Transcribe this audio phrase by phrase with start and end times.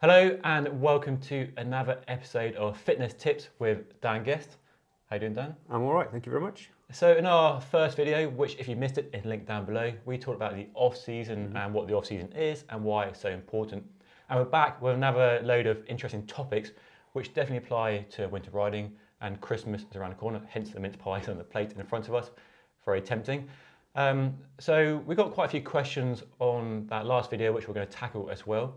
[0.00, 4.50] Hello and welcome to another episode of Fitness Tips with Dan Guest.
[5.10, 5.56] How you doing, Dan?
[5.68, 6.70] I'm all right, thank you very much.
[6.92, 10.16] So in our first video, which if you missed it, it's linked down below, we
[10.16, 13.28] talked about the off season and what the off season is and why it's so
[13.28, 13.82] important.
[14.30, 16.70] And we're back with another load of interesting topics,
[17.14, 20.94] which definitely apply to winter riding and Christmas is around the corner, hence the mince
[20.94, 22.30] pies on the plate in front of us.
[22.84, 23.48] Very tempting.
[23.96, 27.88] Um, so we got quite a few questions on that last video, which we're going
[27.88, 28.76] to tackle as well.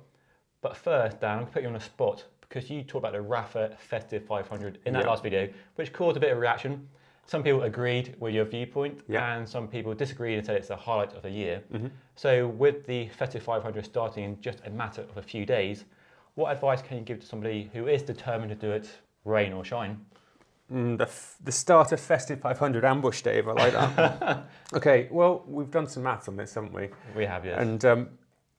[0.61, 3.13] But first, Dan, I'm going to put you on the spot because you talked about
[3.13, 5.09] the Rapha Festive 500 in that Yeah.
[5.09, 6.87] last video, which caused a bit of reaction.
[7.25, 9.35] Some people agreed with your viewpoint, Yeah.
[9.35, 11.63] and some people disagreed and said it's the highlight of the year.
[11.73, 11.87] Mm-hmm.
[12.15, 15.85] So, with the Festive 500 starting in just a matter of a few days,
[16.35, 18.89] what advice can you give to somebody who is determined to do it,
[19.23, 20.05] rain or shine?
[20.71, 24.45] Mm, the, f- the start of Festive 500 ambush, Dave, I like that.
[24.73, 26.89] okay, well, we've done some maths on this, haven't we?
[27.15, 27.59] We have, yes.
[27.61, 28.09] And um,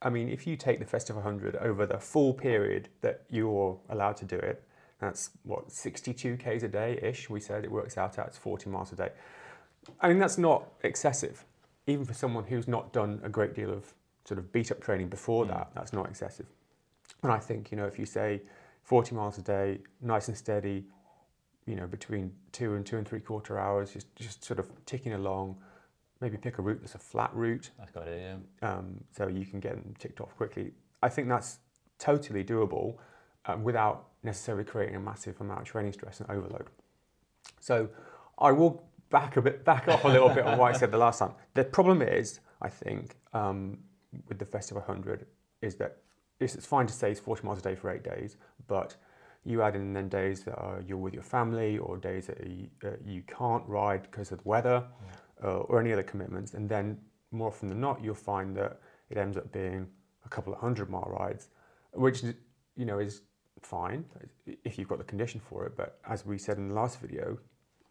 [0.05, 4.16] I mean, if you take the Festive 100 over the full period that you're allowed
[4.19, 4.65] to do it,
[4.98, 8.92] that's what, 62 Ks a day ish, we said it works out at 40 miles
[8.92, 9.11] a day.
[10.00, 11.44] I mean, that's not excessive.
[11.86, 13.94] Even for someone who's not done a great deal of
[14.25, 15.48] sort of beat up training before mm.
[15.48, 16.47] that, that's not excessive.
[17.22, 18.42] And I think, you know, if you say
[18.84, 20.84] 40 miles a day, nice and steady,
[21.66, 25.12] you know, between two and two and three quarter hours, just, just sort of ticking
[25.12, 25.56] along,
[26.23, 28.69] maybe pick a route that's a flat route That's got it, yeah.
[28.70, 30.73] um, so you can get them ticked off quickly.
[31.03, 31.59] I think that's
[31.98, 32.95] totally doable
[33.47, 36.69] um, without necessarily creating a massive amount of training stress and overload.
[37.61, 37.89] So
[38.39, 40.98] I will back a bit, back off a little bit on what I said the
[40.98, 41.33] last time.
[41.55, 43.78] The problem is, I think, um,
[44.28, 45.27] with the Festival 100
[45.61, 45.98] is that
[46.39, 48.37] it's, it's fine to say it's 40 miles a day for eight days,
[48.69, 48.97] but
[49.45, 52.69] you add in then days that are, you're with your family or days that you,
[52.84, 54.84] uh, you can't ride because of the weather
[55.42, 56.98] uh, or any other commitments, and then
[57.30, 59.86] more often than not, you'll find that it ends up being
[60.24, 61.48] a couple of hundred mile rides,
[61.92, 62.22] which
[62.76, 63.22] you know is
[63.60, 64.04] fine
[64.64, 65.76] if you've got the condition for it.
[65.76, 67.38] But as we said in the last video,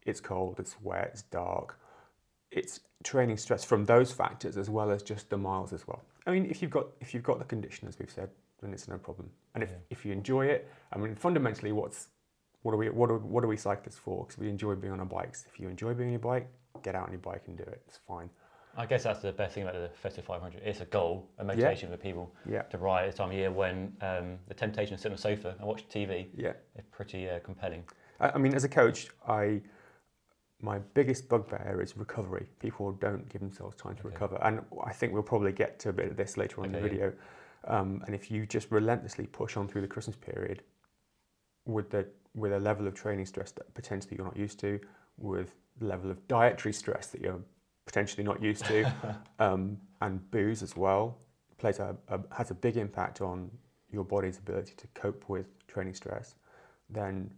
[0.04, 1.78] it's cold, it's wet, it's dark.
[2.50, 6.02] It's training stress from those factors as well as just the miles as well.
[6.26, 8.30] I mean, if you've got if you've got the condition, as we've said,
[8.60, 9.30] then it's no problem.
[9.54, 9.76] And if, Yeah.
[9.90, 12.08] if you enjoy it, I mean, fundamentally, what's
[12.62, 14.24] what are we what are, what are we cyclists for?
[14.24, 15.46] Because we enjoy being on our bikes.
[15.46, 16.48] If you enjoy being on your bike,
[16.82, 17.82] get out on your bike and do it.
[17.86, 18.30] It's fine.
[18.76, 20.62] I guess that's the best thing about the Festive 500.
[20.64, 23.50] It's a goal, a motivation for people Yeah, to ride at this time of year
[23.50, 26.52] when um, the temptation to sit on the sofa and watch TV yeah.
[26.76, 27.84] is pretty uh, compelling.
[28.18, 29.60] I, I mean, as a coach, I
[30.62, 32.46] my biggest bugbear is recovery.
[32.60, 34.14] People don't give themselves time to Okay.
[34.14, 36.72] recover, and I think we'll probably get to a bit of this later on in
[36.72, 37.12] the video.
[37.64, 40.62] Um, and if you just relentlessly push on through the Christmas period
[41.66, 44.80] with the with a level of training stress that potentially you're not used to,
[45.18, 47.40] with level of dietary stress that you're
[47.86, 48.92] potentially not used to,
[49.38, 51.18] um, and booze as well,
[51.58, 53.50] plays a, a has a big impact on
[53.90, 56.34] your body's ability to cope with training stress.
[56.88, 57.30] Then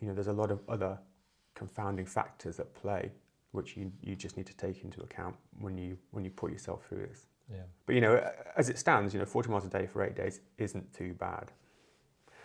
[0.00, 0.98] you know there's a lot of other
[1.54, 3.10] confounding factors at play
[3.52, 6.84] which you, you just need to take into account when you when you put yourself
[6.88, 7.26] through this.
[7.50, 7.62] Yeah.
[7.86, 10.40] But you know, as it stands, you know, 40 miles a day for eight days
[10.58, 11.50] isn't too bad.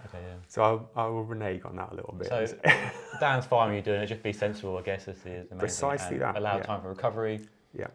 [0.05, 0.33] Okay, yeah.
[0.47, 2.27] So I'll, I will renege on that a little bit.
[2.27, 2.45] So
[3.19, 4.07] Dan's fine when you're doing it.
[4.07, 6.63] Just be sensible, I guess, is the, the Precisely that, Allow yeah.
[6.63, 7.41] time for recovery.
[7.73, 7.87] Yeah.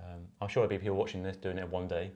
[0.00, 2.10] Um, I'm sure there'll be people watching this doing it one day,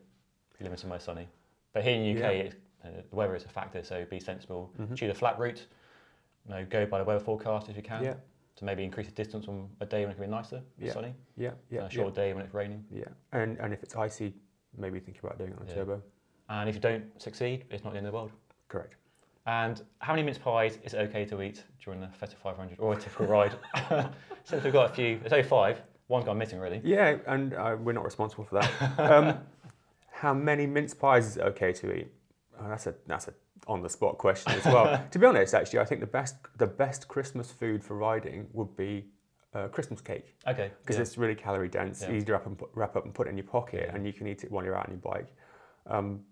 [0.58, 1.28] you live somewhere sunny.
[1.72, 2.40] But here in the UK, Yeah.
[2.40, 4.72] it's, uh, the weather is a factor, so be sensible.
[4.78, 4.96] Mhm.
[4.96, 5.66] Choose a flat route.
[6.48, 8.02] You know, go by the weather forecast if you can.
[8.04, 8.14] yeah,
[8.56, 10.92] To maybe increase the distance on a day when it can be nicer, Yeah.
[10.92, 12.84] sunny, yeah, yeah, and a short day when it's raining.
[12.90, 13.40] yeah, yeah.
[13.40, 14.34] And and if it's icy,
[14.76, 15.74] maybe think about doing it on a Yeah.
[15.74, 16.02] turbo.
[16.48, 18.30] And if you don't succeed, it's not the end of the world.
[18.68, 18.94] Correct.
[19.46, 22.94] And how many mince pies is it okay to eat during the Festive 500 or
[22.94, 23.54] a typical ride?
[24.44, 25.80] Since we've got a few, it's only five.
[26.08, 26.80] One's gone missing really.
[26.84, 28.98] Yeah, and uh, we're not responsible for that.
[29.10, 29.38] um,
[30.10, 32.08] how many mince pies is it okay to eat?
[32.60, 33.34] Oh, that's a that's a
[33.66, 35.04] on the spot question as well.
[35.10, 38.76] to be honest, actually, I think the best the best Christmas food for riding would
[38.76, 39.06] be
[39.54, 40.70] uh, Christmas cake Okay.
[40.82, 41.02] because yeah.
[41.02, 42.12] it's really calorie dense, Yeah.
[42.12, 43.94] easy to wrap, and put, wrap up and put it in your pocket, Yeah.
[43.94, 45.28] and you can eat it while you're out on your bike.
[45.86, 46.24] Um,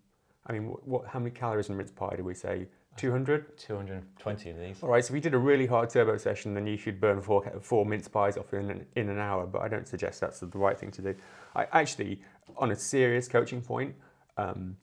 [0.46, 2.66] I mean, what, what how many calories in a mince pie do we say?
[2.96, 3.56] 200?
[3.58, 4.82] 220 of these.
[4.82, 7.20] All right, so if you did a really hard turbo session, then you should burn
[7.20, 10.40] four, four mince pies off in an, in an hour, but I don't suggest that's
[10.40, 11.14] the right thing to do.
[11.56, 12.20] I actually,
[12.56, 13.94] on a serious coaching point,
[14.36, 14.76] um,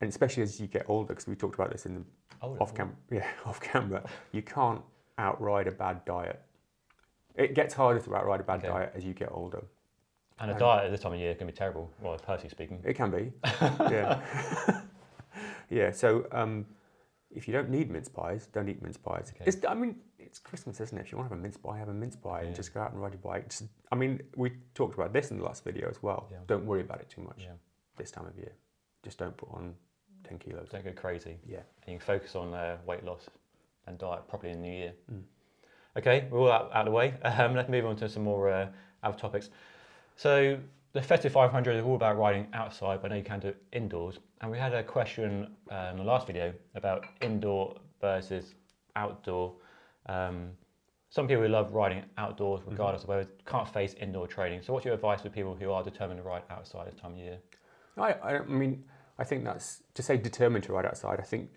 [0.00, 2.02] and especially as you get older, because we talked about this in the
[2.42, 4.80] Oh, off camera, yeah, off camera, you can't
[5.18, 6.40] outride a bad diet.
[7.34, 8.68] It gets harder to outride a bad Okay.
[8.68, 9.62] diet as you get older.
[10.38, 12.80] And a Um, diet at this time of year can be terrible, well, personally speaking.
[12.82, 13.30] It can be,
[13.62, 14.20] yeah,
[15.68, 15.90] yeah.
[15.90, 16.64] So um,
[17.30, 19.32] if you don't need mince pies, don't eat mince pies.
[19.34, 19.44] Okay.
[19.46, 21.02] It's, I mean, it's Christmas, isn't it?
[21.02, 22.46] If you want to have a mince pie, have a mince pie Yeah.
[22.48, 23.48] and just go out and ride your bike.
[23.48, 26.28] Just, I mean, we talked about this in the last video as well.
[26.30, 26.38] Yeah.
[26.46, 27.52] Don't worry about it too much Yeah.
[27.96, 28.52] this time of year.
[29.04, 29.74] Just don't put on
[30.24, 30.68] 10 kilos.
[30.70, 31.38] Don't go crazy.
[31.46, 31.58] Yeah.
[31.82, 33.28] And you can focus on uh, weight loss
[33.86, 34.92] and diet properly in the new year.
[35.12, 35.22] Mm.
[35.96, 37.14] Okay, we're all out, out of the way.
[37.24, 38.68] Um, let's move on to some more uh,
[39.02, 39.50] other topics.
[40.16, 40.58] So
[40.92, 43.62] the Festive 500 is all about riding outside, but I know you can do it
[43.72, 44.18] indoors.
[44.40, 48.54] And we had a question uh, in the last video about indoor versus
[48.96, 49.54] outdoor.
[50.06, 50.50] Um,
[51.10, 54.62] some people who love riding outdoors regardless of whether can't face indoor training.
[54.62, 57.18] So what's your advice for people who are determined to ride outside this time of
[57.18, 57.38] year?
[57.96, 58.84] I, I, I mean,
[59.18, 61.20] I think that's to say determined to ride outside.
[61.20, 61.50] I think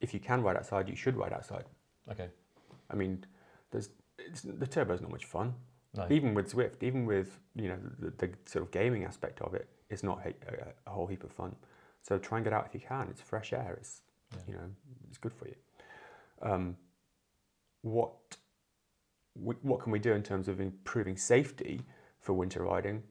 [0.00, 1.64] if you can ride outside, you should ride outside.
[2.10, 2.28] Okay.
[2.90, 3.24] I mean,
[3.70, 5.54] there's it's, the turbo's not much fun.
[5.96, 6.06] No.
[6.10, 9.68] Even with Zwift, even with you know the, the sort of gaming aspect of it,
[9.90, 10.34] it's not a,
[10.86, 11.54] a, whole heap of fun.
[12.02, 13.08] So try and get out if you can.
[13.10, 13.76] It's fresh air.
[13.78, 14.02] It's
[14.32, 14.38] Yeah.
[14.48, 14.70] you know
[15.08, 15.54] it's good for you.
[16.42, 16.76] Um,
[17.82, 18.14] what
[19.34, 21.82] what can we do in terms of improving safety
[22.20, 23.02] for winter riding?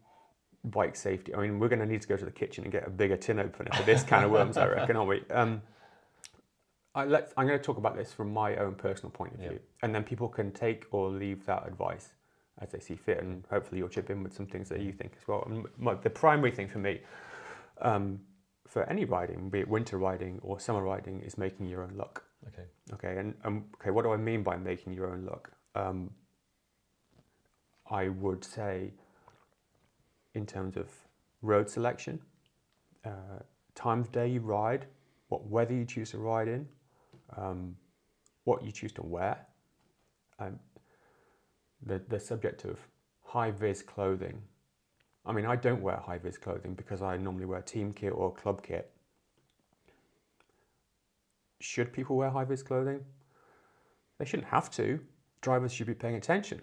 [0.63, 1.35] Bike safety.
[1.35, 3.15] I mean, we're going to need to go to the kitchen and get a bigger
[3.15, 5.23] tin opener for this kind of worms, I reckon, aren't we?
[5.29, 5.61] Um,
[6.95, 9.59] I let, I'm going to talk about this from my own personal point of view,
[9.83, 12.14] and then people can take or leave that advice
[12.61, 15.13] as they see fit, and hopefully you'll chip in with some things that you think
[15.21, 15.43] as well.
[15.45, 17.01] And my, the primary thing for me,
[17.81, 18.19] um,
[18.67, 22.23] for any riding, be it winter riding or summer riding, is making your own luck.
[22.47, 22.67] Okay.
[22.93, 25.51] Okay, and um, okay, what do I mean by making your own luck?
[25.75, 26.11] Um,
[27.89, 28.93] I would say,
[30.33, 30.87] in terms of
[31.41, 32.19] road selection,
[33.05, 33.39] uh,
[33.75, 34.85] time of day you ride,
[35.29, 36.67] what weather you choose to ride in,
[37.35, 37.75] um,
[38.43, 39.37] what you choose to wear,
[40.39, 40.59] um,
[41.81, 42.79] the the subject of
[43.23, 44.41] high vis clothing.
[45.25, 48.31] I mean, I don't wear high vis clothing because I normally wear team kit or
[48.33, 48.91] club kit.
[51.59, 53.03] Should people wear high vis clothing?
[54.19, 54.99] They shouldn't have to.
[55.41, 56.61] Drivers should be paying attention,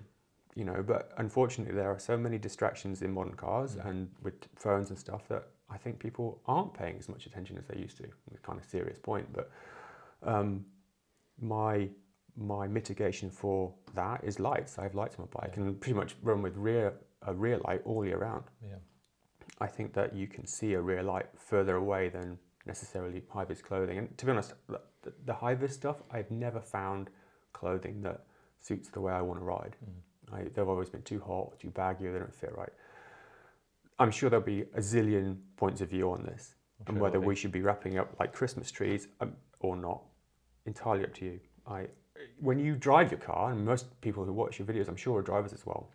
[0.55, 0.83] you know.
[0.83, 3.87] But unfortunately, there are so many distractions in modern cars Mm.
[3.87, 7.67] and with phones and stuff that I think people aren't paying as much attention as
[7.67, 8.05] they used to.
[8.31, 9.51] It's kind of serious point, but
[10.23, 10.65] um,
[11.41, 11.89] my
[12.37, 14.79] my mitigation for that is lights.
[14.79, 15.65] I have lights on my bike Yeah.
[15.65, 16.95] and pretty much run with rear
[17.25, 18.45] a rear light all year round.
[18.63, 18.77] Yeah.
[19.61, 23.63] I think that you can see a rear light further away than necessarily high vis
[23.63, 23.99] clothing.
[23.99, 27.11] And to be honest, the, the high vis stuff, I've never found
[27.53, 28.25] clothing that
[28.61, 29.77] suits the way I want to ride.
[29.85, 30.35] Mm.
[30.35, 32.73] I, they've always been too hot, too baggy, they don't fit right.
[33.99, 36.55] I'm sure there'll be a zillion points of view on this
[36.87, 40.03] I'm and whether we should be wrapping up like Christmas trees um, or not.
[40.67, 41.41] Entirely up to you.
[41.67, 41.87] I,
[42.41, 45.23] when you drive your car, and most people who watch your videos, I'm sure are
[45.23, 45.89] drivers as well,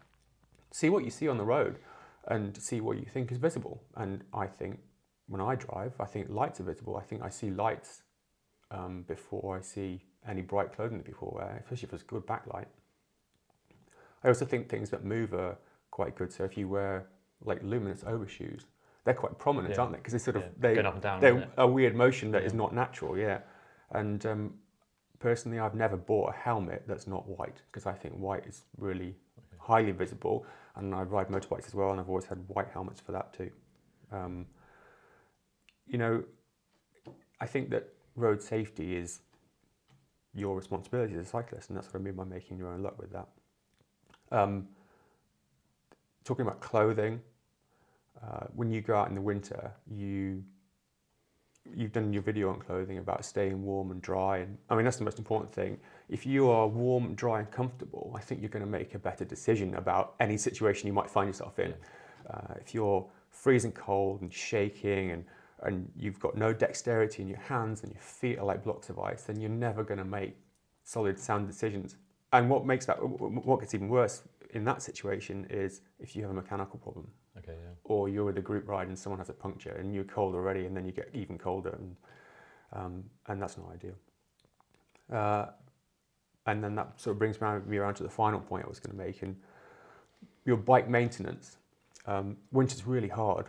[0.71, 1.79] see what you see on the road
[2.27, 3.81] and see what you think is visible.
[3.95, 4.79] And I think
[5.27, 6.97] when I drive, I think lights are visible.
[6.97, 8.03] I think I see lights
[8.71, 12.65] um, before I see any bright clothing that people wear, especially if it's good backlight.
[14.23, 15.57] I also think things that move are
[15.91, 16.33] quite good.
[16.33, 17.07] So if you wear
[17.43, 18.65] like luminous overshoes,
[19.05, 19.81] they're quite prominent, Yeah.
[19.81, 19.97] aren't they?
[19.99, 22.43] Because they sort of Yeah, they going up and down, they're a weird motion that
[22.43, 22.57] is Yeah.
[22.57, 23.17] not natural.
[23.17, 23.39] Yeah,
[23.91, 24.59] and um,
[25.19, 29.15] personally, I've never bought a helmet that's not white because I think white is really
[29.37, 29.57] Okay.
[29.59, 33.11] highly visible, and I ride motorbikes as well, and I've always had white helmets for
[33.11, 33.51] that too.
[34.11, 34.45] Um,
[35.85, 36.23] you know,
[37.39, 39.21] I think that road safety is
[40.33, 42.99] your responsibility as a cyclist, and that's what I mean by making your own luck
[42.99, 43.27] with that.
[44.31, 44.67] Um,
[46.23, 47.21] talking about clothing,
[48.21, 50.43] uh, when you go out in the winter, you
[51.75, 54.97] you've done your video on clothing about staying warm and dry, and I mean that's
[54.97, 55.79] the most important thing.
[56.09, 59.25] If you are warm, dry, and comfortable, I think you're going to make a better
[59.25, 61.73] decision about any situation you might find yourself in.
[62.29, 65.25] Uh, if you're freezing cold and shaking and
[65.63, 68.99] and you've got no dexterity in your hands and your feet are like blocks of
[68.99, 70.37] ice, then you're never going to make
[70.83, 71.95] solid, sound decisions.
[72.31, 76.31] And what makes that, what gets even worse in that situation is if you have
[76.31, 77.07] a mechanical problem
[77.39, 77.53] Okay.
[77.53, 77.73] Yeah.
[77.83, 80.65] or you're with a group ride and someone has a puncture and you're cold already
[80.65, 81.95] and then you get even colder and,
[82.73, 83.95] um, and that's not ideal.
[85.11, 85.45] Uh,
[86.47, 88.97] and then that sort of brings me around, to the final point I was going
[88.97, 89.35] to make and
[90.45, 91.57] your bike maintenance.
[92.05, 93.47] Um, winter's really hard,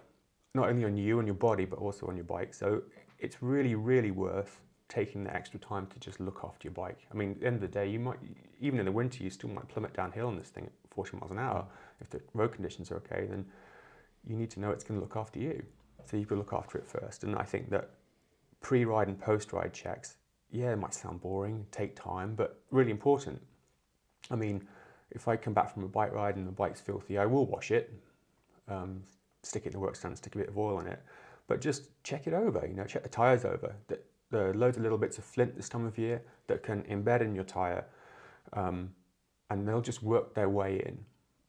[0.55, 2.53] not only on you and your body but also on your bike.
[2.55, 2.83] So
[3.19, 7.07] it's really, really worth taking the extra time to just look after your bike.
[7.13, 8.19] I mean, at the end of the day, you might,
[8.61, 11.31] even in the winter, you still might plummet downhill on this thing at 40 miles
[11.31, 11.65] an hour.
[12.01, 13.45] If the road conditions are okay, then
[14.29, 15.63] you need to know it's going to look after you.
[16.05, 17.25] So you've got to look after it first.
[17.25, 17.91] And I think that
[18.61, 20.17] pre-ride and post-ride checks,
[20.51, 23.41] yeah, it might sound boring, take time, but really important.
[24.31, 24.67] I mean,
[25.11, 27.71] if I come back from a bike ride and the bike's filthy, I will wash
[27.71, 27.93] it,
[28.69, 29.03] um,
[29.43, 31.03] stick it in the work stand, stick a bit of oil in it,
[31.47, 32.67] but just check it over.
[32.67, 33.75] You know, check the tires over.
[33.89, 33.99] The,
[34.31, 37.35] the loads of little bits of flint this time of year that can embed in
[37.35, 37.87] your tire,
[38.53, 38.91] um,
[39.51, 40.99] and they'll just work their way in.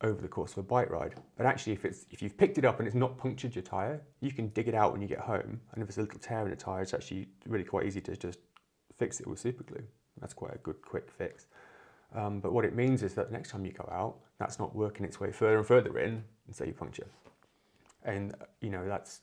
[0.02, 1.16] Over the course of a bike ride.
[1.38, 4.02] But actually, if it's if you've picked it up and it's not punctured your tire,
[4.22, 5.60] you can dig it out when you get home.
[5.74, 8.16] And if there's a little tear in the tire, it's actually really quite easy to
[8.16, 8.40] just
[8.98, 9.84] fix it with super glue.
[10.20, 11.46] That's quite a good quick fix.
[12.16, 15.06] Um, but what it means is that next time you go out, that's not working
[15.06, 17.08] its way further and further in, and so you puncture.
[18.04, 19.22] And you know that's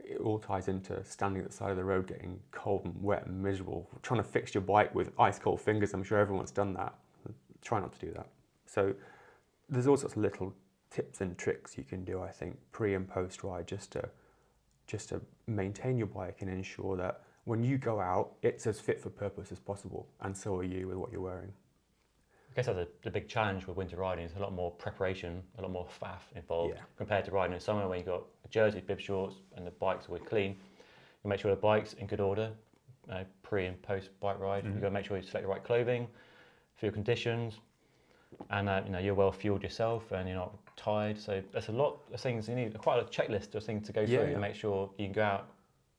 [0.00, 3.26] it all ties into standing at the side of the road, getting cold and wet
[3.26, 5.94] and miserable, trying to fix your bike with ice cold fingers.
[5.94, 6.94] I'm sure everyone's done that.
[7.62, 8.28] Try not to do that.
[8.66, 8.94] So
[9.68, 10.54] there's all sorts of little
[10.90, 14.08] tips and tricks you can do, I think, pre and post ride, just to
[14.86, 19.00] just to maintain your bike and ensure that when you go out, it's as fit
[19.00, 21.52] for purpose as possible, and so are you with what you're wearing.
[22.52, 24.24] I guess that's a, the big challenge with winter riding.
[24.24, 26.82] It's a lot more preparation, a lot more faff involved Yeah.
[26.96, 30.06] compared to riding in summer when you've got a jersey, bib shorts, and the bike's
[30.08, 30.52] always clean.
[31.24, 32.52] You make sure the bike's in good order,
[33.10, 34.64] uh, pre and post bike ride.
[34.64, 34.72] Mhm.
[34.72, 36.08] You've got to make sure you select the right clothing
[36.76, 37.60] for your conditions,
[38.50, 41.18] and uh, you know you're well fueled yourself and you're not tired.
[41.18, 44.00] So there's a lot of things you need, quite a checklist of things to go
[44.02, 44.34] Yeah, through yeah.
[44.34, 45.46] to make sure you can go out.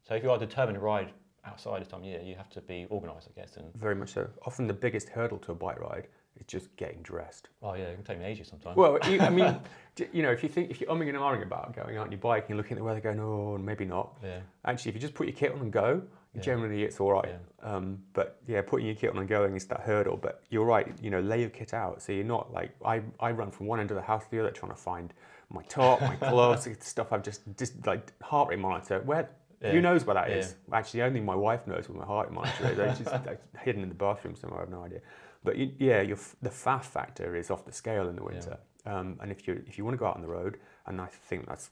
[0.07, 1.09] So if you are determined to ride
[1.45, 3.57] outside this time of year, you have to be organised, I guess.
[3.57, 4.27] And Very much so.
[4.45, 6.07] Often the biggest hurdle to a bike ride
[6.39, 7.49] is just getting dressed.
[7.63, 8.77] oh yeah, it can take me ages sometimes.
[8.77, 9.59] Well, you, I mean,
[10.13, 12.19] you know, if you think if you're umming and ahhing about going out on your
[12.21, 14.13] bike and you're looking at the weather, going, oh, maybe not.
[14.23, 16.01] yeah, Actually, if you just put your kit on and go,
[16.37, 16.43] Yeah.
[16.43, 17.35] generally it's all right.
[17.61, 20.17] Um, but yeah, putting your kit on and going is that hurdle.
[20.17, 22.01] But you're right, you know, lay your kit out.
[22.01, 24.39] So you're not like, I, I run from one end of the house to the
[24.39, 25.13] other trying to find
[25.49, 29.01] my top, my gloves, stuff I've just, just like heart rate monitor.
[29.05, 29.29] Where,
[29.61, 29.71] Yeah.
[29.71, 30.55] who knows where that is?
[30.69, 30.77] Yeah.
[30.77, 32.77] Actually, only my wife knows where my heart rate monitor is.
[32.79, 35.01] It's just like, hidden in the bathroom somewhere, I have no idea.
[35.43, 38.57] But you, yeah, your, the faff factor is off the scale in the winter.
[38.85, 41.07] Um, and if you if you want to go out on the road, and I
[41.07, 41.69] think that's,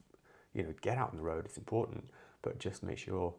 [0.53, 2.09] you know, get out on the road, it's important,
[2.41, 3.33] but just make sure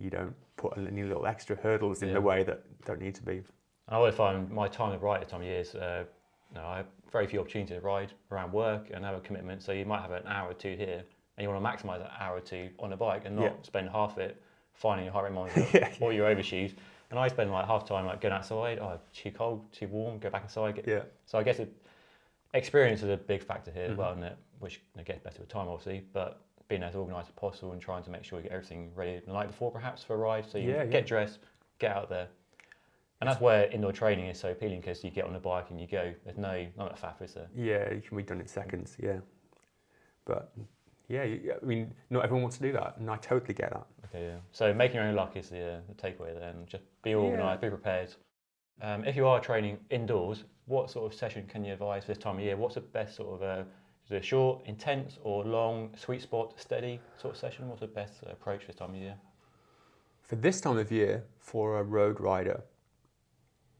[0.00, 2.14] you don't put any little extra hurdles in Yeah.
[2.14, 3.42] the way that don't need to be.
[3.88, 6.04] I always find my time of ride at time of year is, uh,
[6.54, 9.62] know, I have very few opportunities to ride around work and have a commitment.
[9.62, 11.02] So you might have an hour or two here,
[11.36, 13.52] and you want to maximise that hour or two on a bike and not Yeah.
[13.62, 14.40] spend half it
[14.74, 15.92] finding your heart rate monitor Yeah.
[16.00, 16.72] or your overshoes.
[17.10, 18.78] And I spend like half time like going outside.
[18.78, 20.18] Oh, too cold, too warm.
[20.18, 20.76] Go back inside.
[20.76, 21.02] Get, Yeah.
[21.26, 21.72] So I guess it,
[22.54, 23.96] experience is a big factor here as Mhm.
[23.96, 24.36] well, isn't it?
[24.60, 26.40] Which you know, gets better with time, obviously, but
[26.70, 29.32] being as organised as possible and trying to make sure you get everything ready the
[29.32, 31.08] night before, perhaps for a ride, so you Yeah, get yeah.
[31.08, 31.40] dressed,
[31.80, 32.28] get out there,
[33.20, 35.78] and that's where indoor training is so appealing because you get on the bike and
[35.80, 36.14] you go.
[36.24, 37.48] There's no of that faff, is there?
[37.54, 38.96] Yeah, you can be done in seconds.
[39.02, 39.18] Yeah,
[40.24, 40.52] but
[41.08, 43.86] yeah, you- I mean, not everyone wants to do that, and I totally get that.
[44.06, 44.36] Okay, yeah.
[44.52, 46.64] So making your own luck is the, uh, the takeaway then.
[46.66, 47.16] Just be Yeah.
[47.16, 48.14] organised, be prepared.
[48.80, 52.18] Um, if you are training indoors, what sort of session can you advise for this
[52.18, 52.56] time of year?
[52.56, 53.64] What's the best sort of uh,
[54.10, 57.68] is it a short, intense, or long, sweet spot, steady sort of session?
[57.68, 59.14] What's the best uh, approach this time of year?
[60.24, 62.64] For this time of year, for a road rider,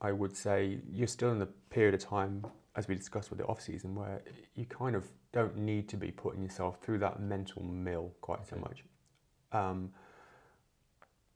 [0.00, 2.46] I would say you're still in the period of time,
[2.76, 4.22] as we discussed with the off season, where
[4.54, 8.54] you kind of don't need to be putting yourself through that mental mill quite so
[8.54, 8.84] much.
[9.50, 9.90] Um,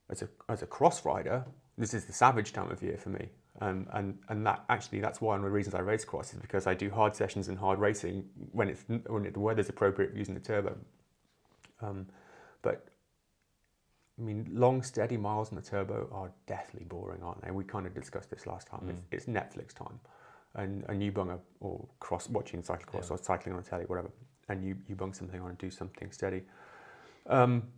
[0.08, 1.44] as a as a cross rider,
[1.76, 3.28] this is the savage time of year for me,
[3.60, 6.66] um, and and that actually that's one of the reasons I race cross is because
[6.66, 10.40] I do hard sessions and hard racing when it's when the weather's appropriate using the
[10.40, 10.76] turbo.
[11.80, 12.06] Um,
[12.62, 12.88] but
[14.18, 17.50] I mean, long, steady miles on the turbo are deathly boring, aren't they?
[17.50, 18.80] We kind of discussed this last time.
[18.84, 18.90] Mm.
[19.12, 20.00] It's, it's Netflix time,
[20.54, 23.16] and and you bung a or cross watching cyclocross Yeah.
[23.16, 24.10] or cycling on the telly, whatever,
[24.48, 26.42] and you you bung something on and do something steady.
[27.26, 27.68] Um,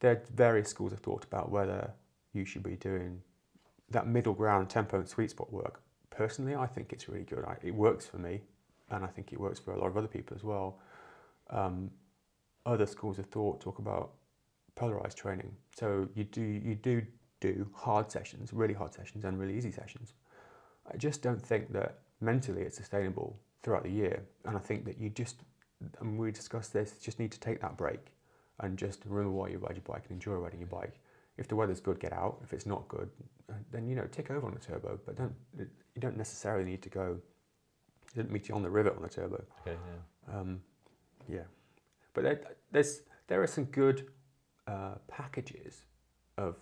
[0.00, 1.90] there are various schools of thought about whether
[2.32, 3.22] you should be doing
[3.92, 5.80] that middle ground tempo and sweet spot work.
[6.10, 7.44] Personally, I think it's really good.
[7.46, 8.42] I, it works for me,
[8.90, 10.78] and I think it works for a lot of other people as well.
[11.50, 11.90] Um,
[12.66, 14.12] other schools of thought talk about
[14.74, 15.54] polarized training.
[15.76, 17.02] So you do you do
[17.40, 20.14] do hard sessions, really hard sessions, and really easy sessions.
[20.92, 24.98] I just don't think that mentally it's sustainable throughout the year, and I think that
[24.98, 25.36] you just
[26.00, 26.92] and we discussed this.
[26.92, 28.12] Just need to take that break
[28.60, 30.94] and just remember why you ride your bike and enjoy riding your bike.
[31.38, 32.38] If the weather's good, get out.
[32.42, 33.10] If it's not good,
[33.70, 36.88] then you know tick over on the turbo, but don't you don't necessarily need to
[36.88, 37.18] go.
[38.14, 39.42] Didn't meet you on the rivet on the turbo.
[39.66, 39.76] Okay,
[40.28, 40.38] yeah.
[40.38, 40.60] Um,
[41.28, 41.44] yeah,
[42.12, 44.08] but there, there's there are some good
[44.66, 45.84] uh, packages
[46.36, 46.56] of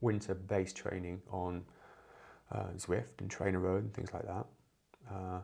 [0.00, 1.64] winter-based training on
[2.50, 4.46] uh, Zwift and TrainerRoad and things like that.
[5.10, 5.40] Uh,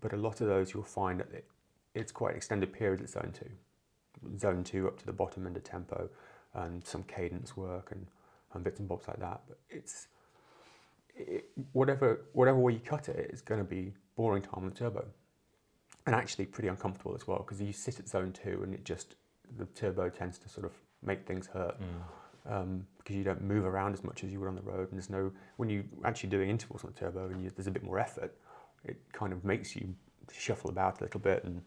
[0.00, 1.46] but a lot of those you'll find that it,
[1.94, 5.62] it's quite extended periods at Zone Two, Zone Two up to the bottom end of
[5.62, 6.08] tempo,
[6.54, 8.06] and some cadence work and,
[8.54, 9.40] and bits and bobs like that.
[9.48, 10.08] But it's
[11.14, 14.74] it, whatever whatever way you cut it, it's going to be boring time on the
[14.74, 15.04] turbo
[16.06, 19.14] and actually pretty uncomfortable as well because you sit at zone two and it just
[19.56, 22.60] the turbo tends to sort of make things hurt Mm.
[22.60, 24.92] um, because you don't move around as much as you would on the road and
[24.92, 27.84] there's no when you're actually doing intervals on the turbo and you, there's a bit
[27.84, 28.34] more effort
[28.84, 29.94] it kind of makes you
[30.30, 31.62] shuffle about a little bit, and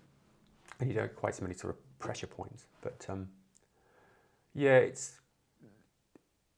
[0.80, 2.66] and you don't quite so many sort of pressure points.
[2.82, 3.28] But um,
[4.56, 5.20] yeah, it's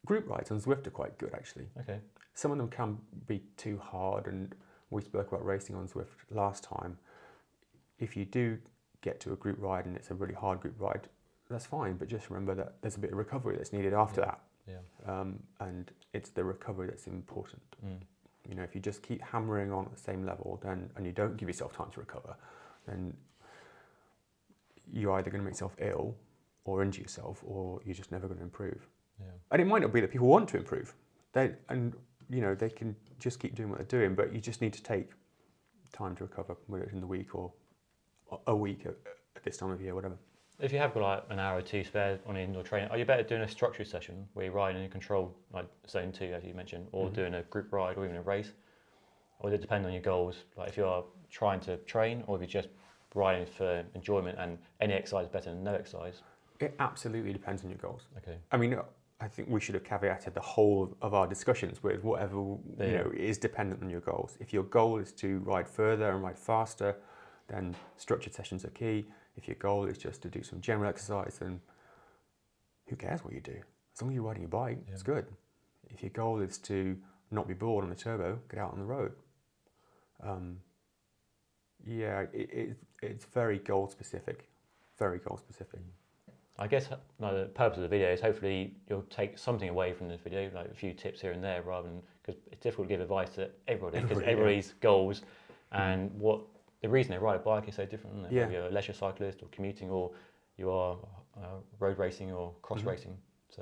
[0.06, 1.66] group rides on Zwift are quite good actually.
[1.82, 2.00] Okay.
[2.34, 4.54] Some of them can be too hard, and
[4.92, 6.98] we spoke about racing on Zwift last time.
[8.00, 8.60] If you do
[9.01, 11.10] get to a group ride and it's a really hard group ride,
[11.50, 11.98] that's fine.
[11.98, 14.82] But just remember that there's a bit of recovery that's needed after that, Yeah.
[15.08, 17.63] um, and it's the recovery that's important.
[17.84, 18.01] Mm.
[18.48, 21.12] You know, if you just keep hammering on at the same level, then and you
[21.12, 22.36] don't give yourself time to recover,
[22.86, 23.18] then
[24.94, 26.16] you're either going to make yourself ill
[26.67, 28.88] or injure yourself, or you're just never going to improve.
[29.19, 29.25] Yeah.
[29.51, 30.93] And it might not be that people want to improve.
[31.33, 31.95] They and
[32.29, 34.83] you know they can just keep doing what they're doing, but you just need to
[34.83, 35.09] take
[35.93, 37.51] time to recover, whether it's in the week or
[38.45, 38.95] a week at,
[39.43, 40.17] this time of year, whatever.
[40.59, 43.05] If you have got like an hour or two spare on indoor training, are you
[43.05, 46.53] better doing a structured session where you're riding in control, like zone two, as you
[46.53, 47.13] mentioned, or Mhm.
[47.13, 48.51] doing a group ride or even a race?
[49.39, 50.43] Or does it depend on your goals?
[50.57, 52.69] Like if you're trying to train or if you're just
[53.15, 56.24] riding for enjoyment and any exercise is better than no exercise?
[56.59, 58.07] It absolutely depends on your goals.
[58.17, 58.37] Okay.
[58.51, 58.79] I mean,
[59.19, 63.11] I think we should have caveated the whole of our discussions with whatever you know
[63.15, 64.37] is dependent on your goals.
[64.39, 66.95] If your goal is to ride further and ride faster,
[67.47, 69.07] then structured sessions are key.
[69.35, 71.61] If your goal is just to do some general exercise, then
[72.87, 73.59] who cares what you do?
[73.93, 75.25] As long as you're riding your bike, it's good.
[75.89, 76.97] If your goal is to
[77.31, 79.13] not be bored on the turbo, get out on the road.
[80.23, 80.57] Um,
[81.85, 84.47] yeah, it, it, it's very goal specific.
[84.97, 85.79] Very goal specific.
[86.59, 90.07] I guess no, the purpose of the video is hopefully you'll take something away from
[90.07, 92.93] this video, like a few tips here and there, rather than because it's difficult to
[92.93, 94.31] give advice to everybody because Everybody, yeah.
[94.31, 95.21] everybody's goals
[95.71, 96.41] and what
[96.81, 98.15] the reason they ride a bike is so different.
[98.17, 98.31] Isn't it?
[98.35, 98.41] Yeah.
[98.43, 100.11] Whether you're a leisure cyclist or commuting, or
[100.57, 100.97] you are
[101.37, 102.87] uh, road racing or cross Mhm.
[102.87, 103.17] racing.
[103.49, 103.61] So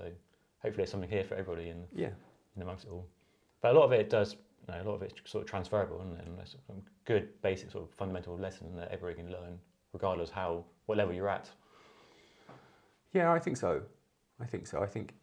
[0.61, 2.11] hopefully there's something here for everybody in, Yeah.
[2.55, 3.05] in amongst it all.
[3.61, 5.97] But a lot of it does, you know, a lot of it's sort of transferable,
[6.01, 6.25] isn't it?
[6.27, 9.59] And there's some good basic sort of fundamental lesson that everybody can learn,
[9.91, 11.49] regardless how what level you're at.
[13.15, 13.81] Yeah, I think so.
[14.41, 14.83] I think so.
[14.83, 15.13] I think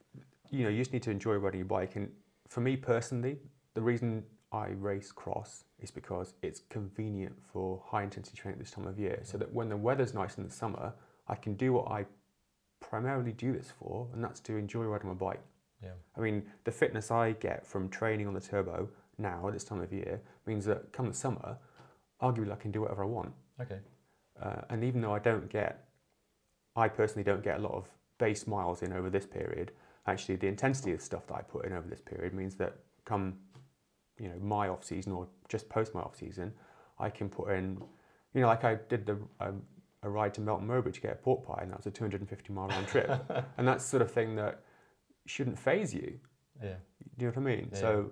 [0.51, 1.95] you know you just need to enjoy riding your bike.
[1.95, 2.11] And
[2.49, 3.39] for me personally,
[3.75, 8.71] the reason I race cross is because it's convenient for high intensity training at this
[8.73, 9.21] time of year.
[9.23, 10.95] So that when the weather's nice in the summer,
[11.29, 12.07] I can do what I
[12.81, 15.43] primarily do this for, and that's to enjoy riding my bike.
[15.83, 15.91] Yeah.
[16.17, 19.83] I mean, the fitness I get from training on the turbo now at this time
[19.83, 21.59] of year means that come the summer,
[22.23, 23.33] arguably I can do whatever I want.
[23.61, 23.79] Okay.
[24.43, 25.89] Uh, and even though I don't get,
[26.77, 29.73] I personally don't get a lot of base miles in over this period,
[30.07, 33.35] actually the intensity of stuff that I put in over this period means that come,
[34.19, 36.53] you know, my off season or just post my off season,
[36.99, 37.83] I can put in,
[38.35, 39.63] you know, like I did the um,
[40.05, 42.53] a ride to Melton Mowbray to get a pork pie, and that was a 250
[42.53, 43.11] mile round trip,
[43.57, 44.63] and that's sort of thing that
[45.27, 46.19] shouldn't phase you.
[46.63, 46.75] Yeah.
[47.17, 47.69] Do you know what I mean?
[47.73, 47.79] Yeah.
[47.79, 48.11] So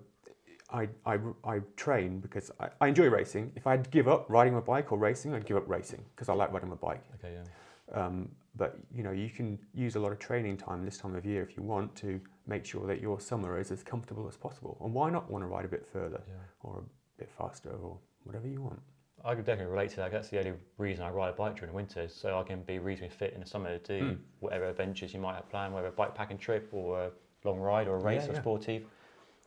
[0.73, 3.51] I, I, I train because I, I enjoy racing.
[3.57, 6.05] If I had to give up riding my bike or racing, I'd give up racing
[6.15, 7.03] because I like riding my bike.
[7.17, 7.35] Okay.
[7.35, 8.07] Yeah.
[8.07, 11.25] Um, but you know, you can use a lot of training time this time of
[11.25, 14.77] year if you want to make sure that your summer is as comfortable as possible.
[14.83, 16.35] And why not want to ride a bit further Yeah.
[16.63, 16.83] or a
[17.19, 18.81] bit faster or whatever you want?
[19.25, 20.11] I could definitely relate to that.
[20.13, 22.79] That's the only reason I ride a bike during the winter, so I can be
[22.79, 24.19] reasonably fit in the summer to do Mm.
[24.41, 27.13] whatever adventures you might have planned, whether a bike packing trip or a
[27.45, 28.41] long ride or a race Yeah, or yeah.
[28.41, 28.87] sportive.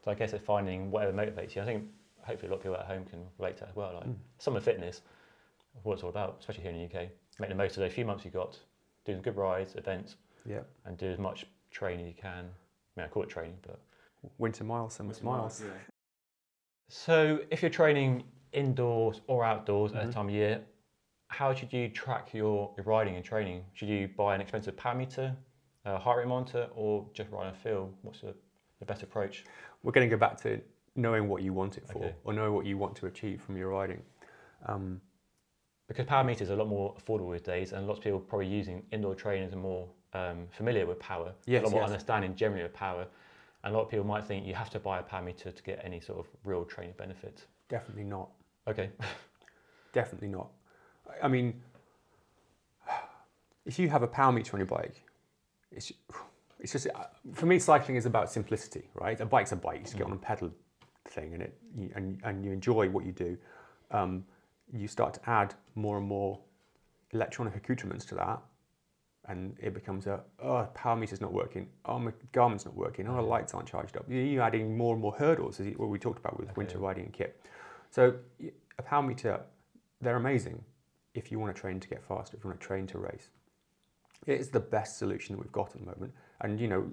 [0.04, 1.62] So I guess it's finding whatever motivates you.
[1.64, 1.90] I think
[2.22, 3.96] hopefully a lot of people at home can relate to that as well.
[3.96, 4.16] Like Mm.
[4.38, 5.02] summer fitness,
[5.82, 7.10] what it's all about, especially here in the UK.
[7.40, 8.60] Make the most of those few months you've got,
[9.06, 10.62] do good rides, events, Yeah.
[10.86, 12.46] and do as much training you can.
[12.46, 13.80] I mean, I call it training, but
[14.38, 15.62] Winter miles, summer smiles.
[16.90, 20.10] So, if you're training indoors or outdoors at Mhm.
[20.10, 20.66] a time of year,
[21.28, 23.66] how should you track your, your riding and training?
[23.74, 25.36] Should you buy an expensive power meter,
[25.86, 27.94] a heart rate monitor, or just ride on feel?
[28.04, 28.36] What's the,
[28.80, 29.44] the best approach?
[29.82, 30.62] We're going to go back to
[30.96, 32.16] knowing what you want it for Okay.
[32.24, 34.04] or knowing what you want to achieve from your riding.
[34.68, 35.02] Um,
[35.94, 38.48] Because power meters are a lot more affordable these days, and lots of people probably
[38.48, 41.92] using indoor trainers are more um, familiar with power, Yes, a lot more yes.
[41.92, 43.06] understanding generally of power.
[43.64, 45.64] And a lot of people might think you have to buy a power meter to
[45.64, 47.46] get any sort of real training benefit.
[47.70, 48.30] definitely not.
[48.68, 48.90] Okay.
[49.94, 50.48] Definitely not.
[51.22, 51.62] I- mean,
[53.66, 55.04] if you have a power meter on your bike,
[55.72, 55.92] it's
[56.60, 57.04] it's just uh,
[57.34, 59.20] for me cycling is about simplicity, right?
[59.22, 59.78] A bike's a bike.
[59.80, 60.50] You just get on a pedal
[61.06, 63.38] thing, and it you, and and you enjoy what you do.
[63.92, 64.26] Um,
[64.76, 66.40] you start to add more and more
[67.12, 68.42] electronic accoutrements to that,
[69.28, 71.68] and it becomes a oh power meter's not working.
[71.86, 73.08] Oh my Garmin's not working.
[73.08, 73.30] Oh the mm-hmm.
[73.30, 74.06] lights aren't charged up.
[74.10, 76.58] You're adding more and more hurdles, as what we talked about with Okay.
[76.58, 77.40] winter riding and kit.
[77.90, 78.16] So
[78.78, 79.40] a power meter,
[80.02, 80.64] they're amazing
[81.14, 83.30] if you want to train to get faster, if you want to train to race.
[84.26, 86.14] It is the best solution that we've got at the moment.
[86.42, 86.92] And, you know,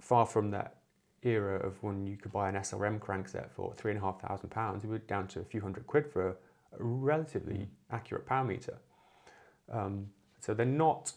[0.00, 0.76] far from that
[1.22, 4.50] era of when you could buy an SRM crankset for three and a half thousand
[4.50, 6.36] pounds, we're down to a few hundred quid for
[6.78, 8.78] relatively accurate power meter.
[9.70, 10.08] Um,
[10.40, 11.12] so they're not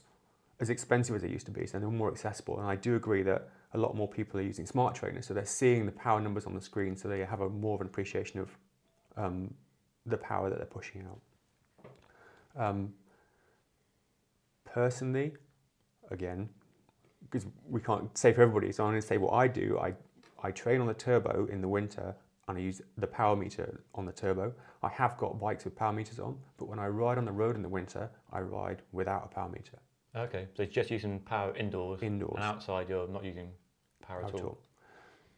[0.60, 2.60] as expensive as they used to be, so they're more accessible.
[2.60, 5.46] And I do agree that a lot more people are using smart trainers, so they're
[5.46, 8.40] seeing the power numbers on the screen, so they have a more of an appreciation
[8.40, 8.58] of
[9.18, 9.54] um,
[10.06, 11.20] the power that they're pushing out.
[12.56, 12.94] Um,
[14.66, 15.34] personally,
[16.12, 16.50] again,
[17.24, 19.80] because we can't say for everybody, so I'm going to say what I do.
[19.80, 19.94] I,
[20.44, 22.16] I train on the turbo in the winter
[22.48, 24.54] and I use the power meter on the turbo.
[24.82, 27.56] I have got bikes with power meters on, but when I ride on the road
[27.56, 29.80] in the winter, I ride without a power meter.
[30.16, 32.02] Okay, so it's just using power indoors.
[32.04, 32.34] Indoors.
[32.36, 33.50] And outside, you're not using
[34.06, 34.60] power, Power at all.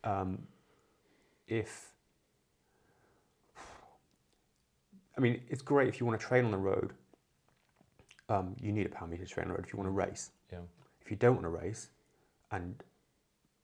[0.04, 0.40] Um,
[1.48, 1.94] if
[5.18, 6.94] I mean, it's great if you want to train on the road.
[8.28, 9.92] Um, you need a power meter to train on the road if you want to
[9.92, 10.32] race.
[10.52, 10.60] Yeah.
[11.02, 11.90] If you don't want to race,
[12.52, 12.84] and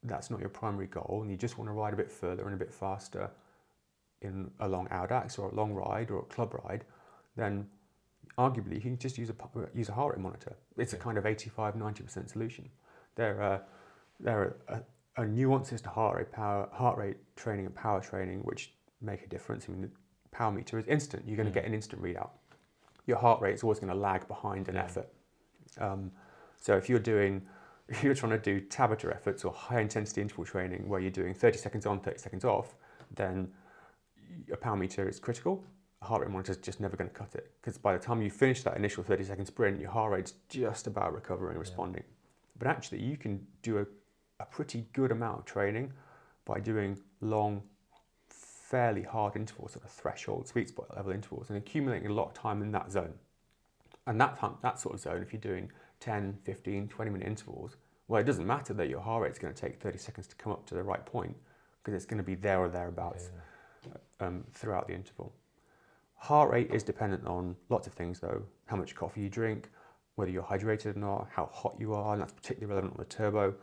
[0.03, 2.53] that's not your primary goal, and you just want to ride a bit further and
[2.53, 3.29] a bit faster
[4.21, 6.85] in a long Audax or a long ride or a club ride,
[7.35, 7.67] then
[8.37, 9.35] arguably you can just use a
[9.73, 10.55] use a heart rate monitor.
[10.77, 12.69] It's a kind of 85 90% solution.
[13.15, 13.61] There are
[14.19, 14.55] there
[15.17, 19.27] are, nuances to heart rate power heart rate training and power training which make a
[19.27, 19.65] difference.
[19.67, 19.89] I mean, the
[20.31, 21.23] power meter is instant.
[21.27, 21.55] You're going to Mm.
[21.55, 22.29] get an instant readout.
[23.07, 24.83] Your heart rate is always going to lag behind an Yeah.
[24.83, 25.09] effort.
[25.79, 26.11] Um,
[26.59, 27.47] so if you're doing
[27.91, 31.33] if you're trying to do Tabata efforts or high intensity interval training where you're doing
[31.33, 32.75] 30 seconds on, 30 seconds off,
[33.13, 33.51] then
[34.51, 35.63] a power meter is critical.
[36.01, 38.21] A heart rate monitor is just never going to cut it because by the time
[38.21, 42.03] you finish that initial 30 second sprint, your heart rate's just about recovering and responding.
[42.57, 43.85] But actually, you can do a,
[44.39, 45.91] a pretty good amount of training
[46.45, 47.61] by doing long,
[48.29, 52.33] fairly hard intervals, sort of threshold, sweet spot level intervals, and accumulating a lot of
[52.33, 53.13] time in that zone.
[54.07, 55.71] And that, that sort of zone, if you're doing
[56.01, 59.59] 10, 15, 20 minute intervals, well, it doesn't matter that your heart rate's going to
[59.61, 61.35] take 30 seconds to come up to the right point
[61.81, 63.31] because it's going to be there or thereabouts
[63.85, 64.27] Yeah.
[64.27, 65.33] um, throughout the interval.
[66.15, 69.69] Heart rate is dependent on lots of things, though how much coffee you drink,
[70.15, 73.05] whether you're hydrated or not, how hot you are, and that's particularly relevant on the
[73.09, 73.55] turbo.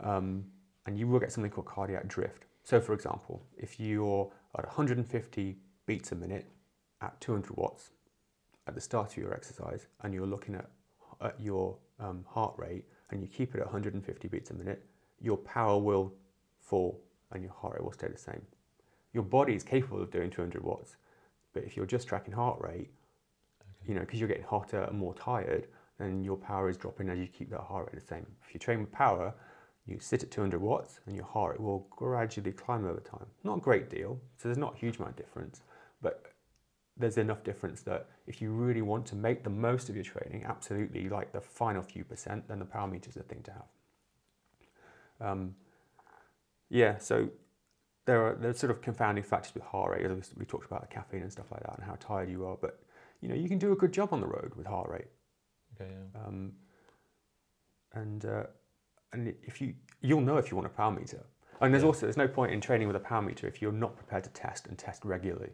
[0.00, 0.44] Um,
[0.86, 2.44] and you will get something called cardiac drift.
[2.64, 6.46] So, for example, if you're at 150 beats a minute
[7.02, 7.90] at 200 watts
[8.66, 10.70] at the start of your exercise, and you're looking at,
[11.22, 14.84] at your um, heart rate and you keep it at 150 beats a minute,
[15.20, 16.12] your power will
[16.58, 17.00] fall
[17.32, 18.42] and your heart rate will stay the same
[19.12, 20.96] your body is capable of doing 200 watts.
[21.52, 22.90] But if you're just tracking heart rate,
[23.86, 25.66] you know, because you're getting hotter and more tired,
[25.98, 28.26] then your power is dropping as you keep that heart rate the same.
[28.46, 29.34] If you train with power,
[29.86, 33.26] you sit at 200 watts and your heart rate will gradually climb over time.
[33.42, 35.62] Not a great deal, so there's not a huge amount of difference,
[36.00, 36.26] but
[37.00, 40.44] there's enough difference that if you really want to make the most of your training,
[40.44, 43.68] absolutely, like the final few percent, then the power meter is the thing to have.
[45.20, 45.54] Um,
[46.68, 47.30] yeah, so
[48.06, 50.06] there are there's sort of confounding factors with heart rate.
[50.06, 52.56] as We talked about the caffeine and stuff like that, and how tired you are.
[52.60, 52.80] But
[53.20, 55.08] you know, you can do a good job on the road with heart rate.
[55.74, 56.20] Okay, yeah.
[56.26, 56.52] Um,
[57.94, 58.44] and uh,
[59.12, 61.24] and if you you'll know if you want a power meter.
[61.60, 61.88] And there's Yeah.
[61.88, 64.30] also there's no point in training with a power meter if you're not prepared to
[64.30, 65.50] test and test regularly.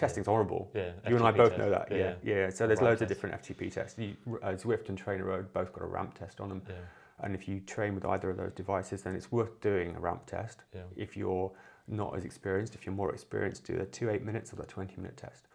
[0.00, 0.70] Testing's horrible.
[0.74, 1.58] Yeah, You and I both test.
[1.60, 1.88] know that.
[1.92, 2.48] Yeah, yeah.
[2.48, 3.98] So there's loads of different FTP tests.
[3.98, 6.62] You, uh, Zwift and TrainerRoad both got a ramp test on them.
[6.68, 6.74] Yeah,
[7.20, 10.24] And if you train with either of those devices, then it's worth doing a ramp
[10.26, 10.64] test.
[10.74, 10.80] yeah.
[10.96, 11.52] If you're
[11.86, 14.96] not as experienced, if you're more experienced, do the two eight minutes or the 20
[14.96, 15.46] minute test.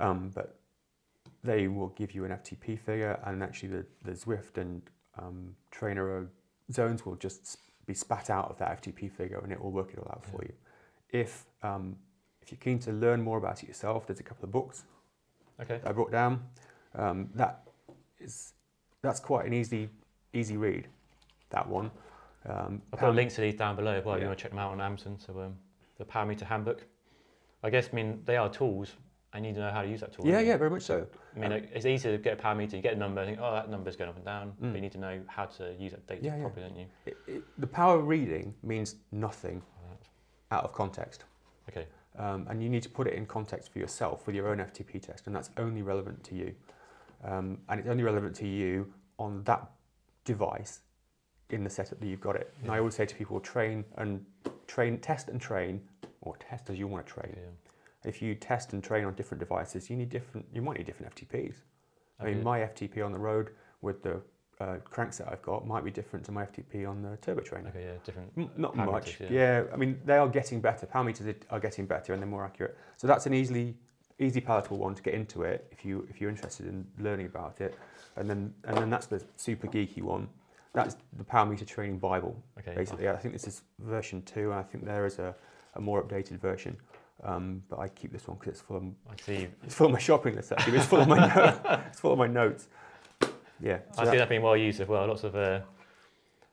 [0.00, 0.58] Um, but
[1.44, 4.82] they will give you an FTP figure, and actually the, the Zwift and
[5.16, 6.26] um, TrainerRoad
[6.72, 9.98] zones will just be spat out of that FTP figure, and it will work it
[10.00, 10.52] all out for you.
[11.10, 11.96] If um,
[12.50, 14.84] if you're keen to learn more about it yourself, there's a couple of books
[15.62, 15.78] Okay.
[15.78, 16.42] that I brought down.
[16.96, 17.62] Um, that
[18.18, 18.54] is
[19.02, 19.88] that's quite an easy
[20.32, 20.88] easy read.
[21.50, 21.90] That one.
[22.48, 24.58] Um, I'll put links to these down below if well, you want to check them
[24.58, 25.18] out on Amazon.
[25.18, 25.54] So um,
[25.98, 26.86] the Power Meter Handbook.
[27.62, 28.96] I guess I mean they are tools.
[29.32, 30.26] I need to know how to use that tool.
[30.26, 31.06] Yeah, yeah, very much so.
[31.36, 32.74] I mean, like, it's easy to get a power meter.
[32.74, 34.54] You get a number, think, oh, that number's going up and down.
[34.58, 34.74] But Mm.
[34.74, 36.42] you need to know how to use that data Yeah, yeah.
[36.42, 36.86] properly, don't you?
[37.06, 40.08] It, it, the power of reading means nothing Alright.
[40.50, 41.26] out of context.
[41.68, 41.86] Okay.
[42.18, 45.00] Um, and you need to put it in context for yourself with your own FTP
[45.00, 46.54] test, and that's only relevant to you.
[47.24, 49.70] Um, and it's only relevant to you on that
[50.24, 50.80] device
[51.50, 52.52] in the setup that you've got it.
[52.62, 54.24] And I always say to people, train and
[54.66, 55.80] train, test and train,
[56.20, 57.34] or test as you want to train.
[57.36, 58.08] Yeah.
[58.08, 60.46] If you test and train on different devices, you need different.
[60.52, 61.56] You might need different FTPs.
[62.18, 64.20] I mean, my FTP on the road with the
[64.60, 67.68] uh, crankset I've got might be different to my FTP on the turbo trainer.
[67.70, 68.30] Okay, yeah, different.
[68.36, 69.18] M- Not much.
[69.20, 69.62] meters, yeah.
[69.72, 70.86] I mean, they are getting better.
[70.86, 72.76] Power meters are- are getting better and they're more accurate.
[72.96, 73.74] So that's an easily,
[74.18, 77.60] easy palatable one to get into it if you if you're interested in learning about
[77.60, 77.74] it.
[78.16, 80.28] And then and then that's the super geeky one.
[80.72, 82.36] That's the Power Meter Training Bible.
[82.58, 82.74] Okay.
[82.76, 85.34] Basically, I think this is version two, and I think there is a,
[85.74, 86.76] a more updated version.
[87.22, 89.48] Um, but I keep this one because it's full of I see.
[89.64, 90.52] it's full of my shopping list.
[90.52, 91.60] Actually, it's full of my notes.
[91.88, 92.68] it's full of my notes.
[93.60, 93.78] Yeah.
[93.94, 95.06] so I that- see that being well used as well.
[95.06, 95.60] Lots of uh,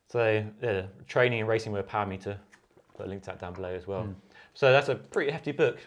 [0.09, 2.39] so yeah, training and racing with a power meter.
[2.95, 4.03] Put a link to that down below as well.
[4.03, 4.15] Mm.
[4.53, 5.77] So that's a pretty hefty book.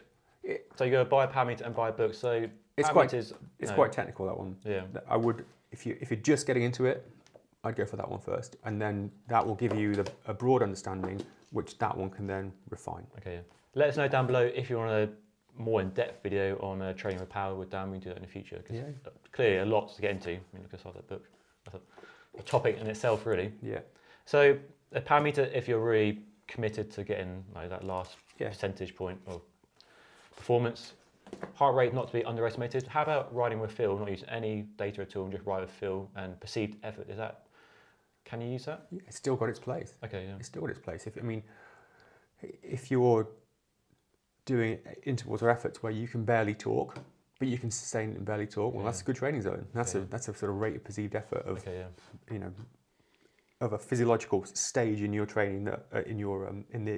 [0.77, 2.15] So you go buy a power meter and buy a book.
[2.15, 4.57] So It's quite- meters, it's no, quite technical that one.
[4.65, 4.83] yeah.
[5.09, 7.07] I would, if you if you're just getting into it,
[7.65, 10.63] I'd go for that one first, and then that will give you the, a broad
[10.63, 11.21] understanding,
[11.53, 13.07] which that one can then refine.
[13.19, 13.41] Okay.
[13.75, 15.11] Let us know down below if you want a
[15.61, 17.91] more in-depth video on uh, training with power with Dan.
[17.91, 19.11] We can do that in the future because Yeah.
[19.33, 20.31] clearly a lot to get into.
[20.31, 21.25] I mean, look at that book.
[21.73, 21.79] A,
[22.39, 23.53] a topic in itself, really.
[23.63, 23.81] Yeah.
[24.27, 24.59] So
[24.93, 28.49] a power meter, if you're really committed to getting like, that last Yeah.
[28.49, 29.43] percentage point of
[30.37, 30.95] performance,
[31.55, 32.87] heart rate not to be underestimated.
[32.87, 35.71] How about riding with feel, not using any data at all, and just ride with
[35.71, 37.09] feel and perceived effort?
[37.09, 37.47] Is that
[38.25, 38.87] can you use that?
[38.91, 39.95] Yeah, It's still got its place.
[40.05, 40.37] Okay, yeah.
[40.39, 41.07] It's still got its place.
[41.07, 41.43] If I mean,
[42.63, 43.27] if you're
[44.51, 46.99] doing intervals or efforts where you can barely talk,
[47.39, 49.65] but you can sustain and barely talk, well, that's a good training zone.
[49.73, 50.03] That's Yeah.
[50.03, 52.33] a that's a sort of rate of perceived effort of Okay, yeah.
[52.35, 52.53] you know
[53.61, 56.95] of a physiological stage in your training that uh, in your um, in the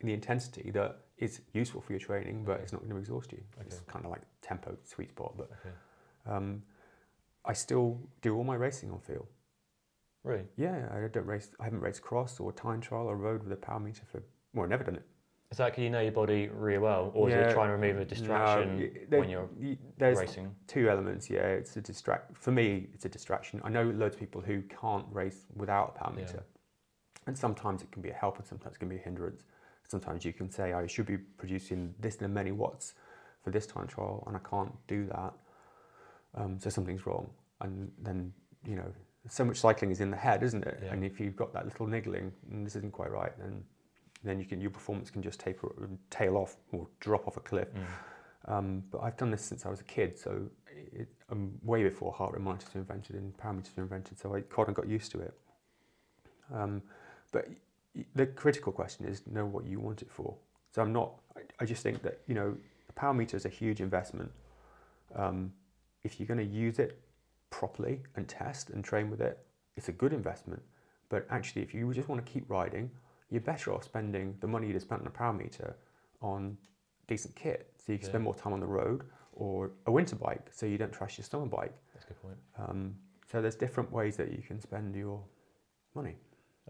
[0.00, 2.62] in the intensity that is useful for your training, but Okay.
[2.62, 3.42] it's not going to exhaust you.
[3.60, 5.32] It's kind of like tempo sweet spot.
[5.36, 5.74] But Okay.
[6.34, 6.62] um,
[7.44, 7.88] I still
[8.20, 9.26] do all my racing on field.
[10.24, 10.46] Really?
[10.56, 11.48] Yeah, I don't race.
[11.60, 14.22] I haven't raced cross or time trial or road with a power meter for.
[14.54, 15.06] Well, I've never done it.
[15.52, 17.50] Is that because you know your body really well, or is Yeah.
[17.50, 19.50] it trying to remove a distraction y- there- when you're
[19.98, 20.56] there's racing?
[20.66, 21.28] two elements.
[21.28, 22.34] Yeah, it's a distract.
[22.38, 23.60] For me, it's a distraction.
[23.62, 26.22] I know loads of people who can't race without a power Yeah.
[26.24, 26.42] meter,
[27.26, 29.44] and sometimes it can be a help, and sometimes it can be a hindrance.
[29.84, 32.94] Sometimes you can say I should be producing this many watts
[33.42, 35.34] for this time trial, and I can't do that.
[36.34, 37.28] Um, so something's wrong,
[37.60, 38.32] and then
[38.64, 38.90] you know
[39.28, 40.78] so much cycling is in the head, isn't it?
[40.82, 40.94] Yeah.
[40.94, 43.62] And if you've got that little niggling, and this isn't quite right, then
[44.24, 45.68] then you can your performance can just taper
[46.10, 47.68] tail off or drop off a cliff.
[47.74, 48.52] Mm.
[48.52, 50.42] Um, but I've done this since I was a kid, so
[50.92, 54.34] it, um, way before heart rate monitors were invented and power meters were invented, so
[54.34, 55.34] I kind of got used to it.
[56.52, 56.82] Um,
[57.30, 57.48] but
[58.14, 60.34] the critical question is know what you want it for.
[60.70, 61.12] So I'm not.
[61.36, 62.56] I, I just think that you know
[62.88, 64.30] a power meter is a huge investment.
[65.14, 65.52] Um,
[66.04, 67.00] if you're going to use it
[67.50, 69.38] properly and test and train with it,
[69.76, 70.62] it's a good investment.
[71.08, 72.90] But actually, if you just want to keep riding,
[73.32, 75.74] you're better off spending the money you just spent on a power meter
[76.20, 76.56] on
[77.08, 78.10] decent kit, so you can Yeah.
[78.12, 81.24] spend more time on the road, or a winter bike, so you don't trash your
[81.24, 81.72] summer bike.
[81.94, 82.38] That's a good point.
[82.58, 82.94] Um,
[83.26, 85.24] so there's different ways that you can spend your
[85.94, 86.16] money.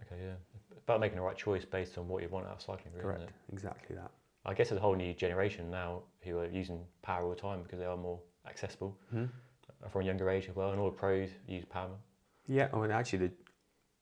[0.03, 0.37] Okay, yeah.
[0.79, 3.33] About making the right choice based on what you want out of cycling, really, Correct,
[3.53, 4.11] exactly that.
[4.45, 7.63] I guess there's a whole new generation now who are using power all the time
[7.63, 9.29] because they are more accessible Mhm.
[9.85, 11.97] uh, from a younger age as well, and all the pros use power.
[12.47, 13.33] Yeah, I mean, actually, the,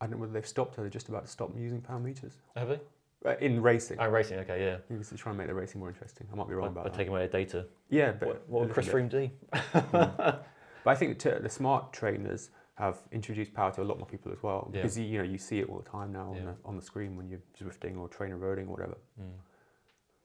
[0.00, 2.32] I don't know whether they've stopped or they're just about to stop using power meters
[2.56, 2.80] Have they?
[3.26, 3.98] uh, in racing.
[4.00, 4.38] Oh, racing.
[4.40, 4.76] Okay, yeah.
[4.88, 6.26] Maybe it's to try and make the racing more interesting.
[6.32, 6.96] I might be wrong about by that.
[6.96, 7.66] taking away the data.
[7.90, 8.94] yeah, but What, what a would Chris bit.
[8.94, 9.30] Froome do?
[10.82, 14.32] But I think t- the smart trainers have introduced power to a lot more people
[14.32, 14.80] as well Yeah.
[14.80, 16.42] because you, you know you see it all the time now on, Yeah.
[16.44, 18.96] the, on the screen when you're Zwifting or trainer roading or whatever.
[19.20, 19.26] Mm,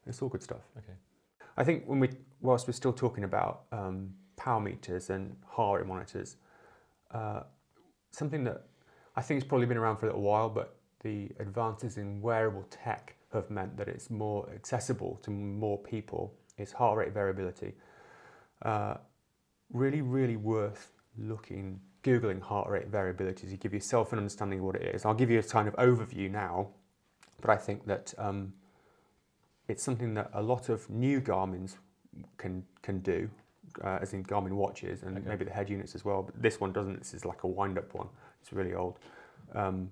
[0.07, 0.61] It's all good stuff.
[0.77, 0.93] okay.
[1.57, 2.09] I think when we,
[2.41, 6.37] whilst we're still talking about um, power meters and heart rate monitors,
[7.11, 7.41] uh,
[8.11, 8.63] something that
[9.15, 12.65] I think it's probably been around for a little while, but the advances in wearable
[12.69, 16.33] tech have meant that it's more accessible to more people.
[16.57, 17.73] It's heart rate variability.
[18.61, 18.95] Uh,
[19.71, 24.75] really, really worth looking, googling heart rate variability to give yourself an understanding of what
[24.75, 25.05] it is.
[25.05, 26.69] I'll give you a kind of overview now,
[27.41, 28.13] but I think that.
[28.17, 28.53] Um,
[29.67, 31.77] it's something that a lot of new Garmin's
[32.37, 33.27] can can do,
[33.83, 35.27] uh, as in Garmin watches and Okay.
[35.27, 36.21] maybe the head units as well.
[36.21, 36.99] But this one doesn't.
[36.99, 38.07] This is like a wind-up one.
[38.45, 38.99] It's really old.
[39.55, 39.91] Um,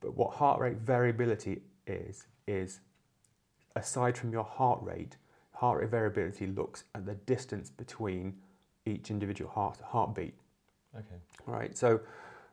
[0.00, 2.80] but what heart rate variability is is
[3.76, 5.16] aside from your heart rate,
[5.52, 8.34] heart rate variability looks at the distance between
[8.86, 10.34] each individual heart heartbeat.
[10.96, 11.20] Okay.
[11.46, 11.78] All right.
[11.78, 12.00] So,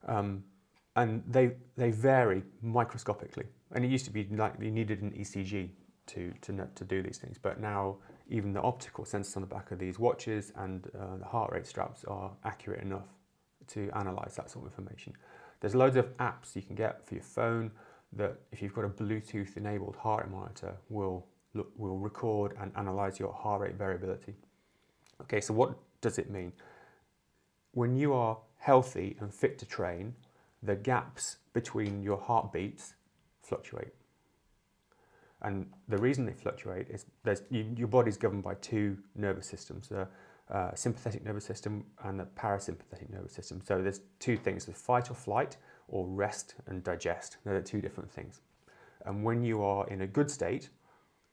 [0.07, 0.43] um,
[0.95, 3.45] and they they vary microscopically.
[3.71, 5.69] And it used to be like you needed an ECG
[6.07, 7.95] to to to do these things, but now
[8.29, 11.65] even the optical sensors on the back of these watches and uh, the heart rate
[11.65, 13.07] straps are accurate enough
[13.69, 15.13] to analyze that sort of information.
[15.59, 17.71] There's loads of apps you can get for your phone
[18.13, 22.71] that, if you've got a Bluetooth enabled heart rate monitor, will look, will record and
[22.75, 24.35] analyze your heart rate variability.
[25.21, 26.51] Okay, so what does it mean?
[27.71, 30.15] When you are healthy and fit to train,
[30.61, 32.93] the gaps between your heartbeats
[33.41, 33.93] fluctuate.
[35.41, 39.89] And the reason they fluctuate is there's, you, your body's governed by two nervous systems,
[40.53, 43.59] uh, sympathetic nervous system and the parasympathetic nervous system.
[43.65, 47.37] So there's two things, the fight or flight or rest and digest.
[47.43, 48.39] They're two different things.
[49.05, 50.69] And when you are in a good state,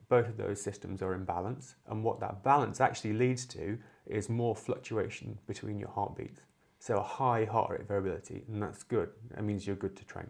[0.09, 1.77] both of those systems are in balance.
[1.89, 6.41] And what that balance actually leads to is more fluctuation between your heartbeats.
[6.79, 9.11] So a high heart rate variability, and that's good.
[9.35, 10.29] That means you're good to train.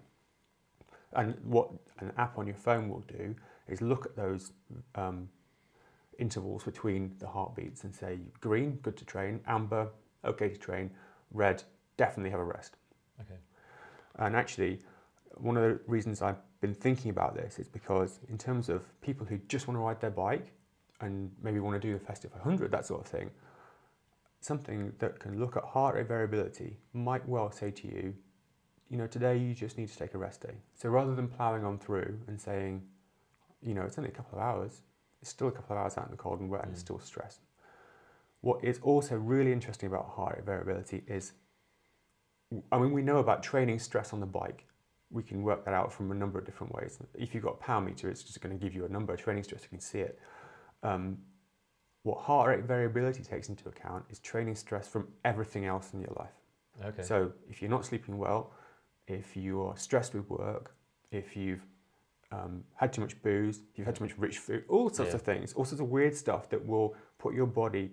[1.13, 3.35] And what an app on your phone will do
[3.69, 4.53] is look at those
[4.97, 5.29] um,
[6.19, 9.89] intervals between the heartbeats and say green, good to train, amber,
[10.25, 10.91] okay to train,
[11.33, 11.63] red,
[11.97, 12.77] definitely have a rest.
[13.21, 13.39] Okay.
[14.17, 14.81] And actually,
[15.37, 19.27] one of the reasons I've been thinking about this is because, in terms of people
[19.27, 20.53] who just want to ride their bike
[21.01, 23.31] and maybe want to do the Festive 500, that sort of thing,
[24.41, 28.15] something that can look at heart rate variability might well say to you,
[28.91, 30.55] you know, today you just need to take a rest day.
[30.75, 32.83] So rather than ploughing on through and saying,
[33.63, 34.83] you know, it's only a couple of hours,
[35.21, 36.87] it's still a couple of hours out in the cold and wet and it's Mm.
[36.87, 37.41] still stress.
[38.41, 41.35] What is also really interesting about heart rate variability is,
[42.73, 44.67] I mean, we know about training stress on the bike.
[45.11, 46.99] We can work that out from a number of different ways.
[47.15, 49.21] If you've got a power meter, it's just going to give you a number of
[49.21, 50.19] training stress, you can see it.
[50.83, 51.19] Um,
[52.03, 56.15] what heart rate variability takes into account is training stress from everything else in your
[56.19, 56.33] life.
[56.83, 57.03] Okay.
[57.03, 58.53] So if you're not sleeping well,
[59.07, 60.75] if you are stressed with work,
[61.11, 61.67] if you've
[62.33, 65.17] um, had too much booze, if you've had too much rich food, all sorts Yeah.
[65.17, 67.93] of things, all sorts of weird stuff that will put your body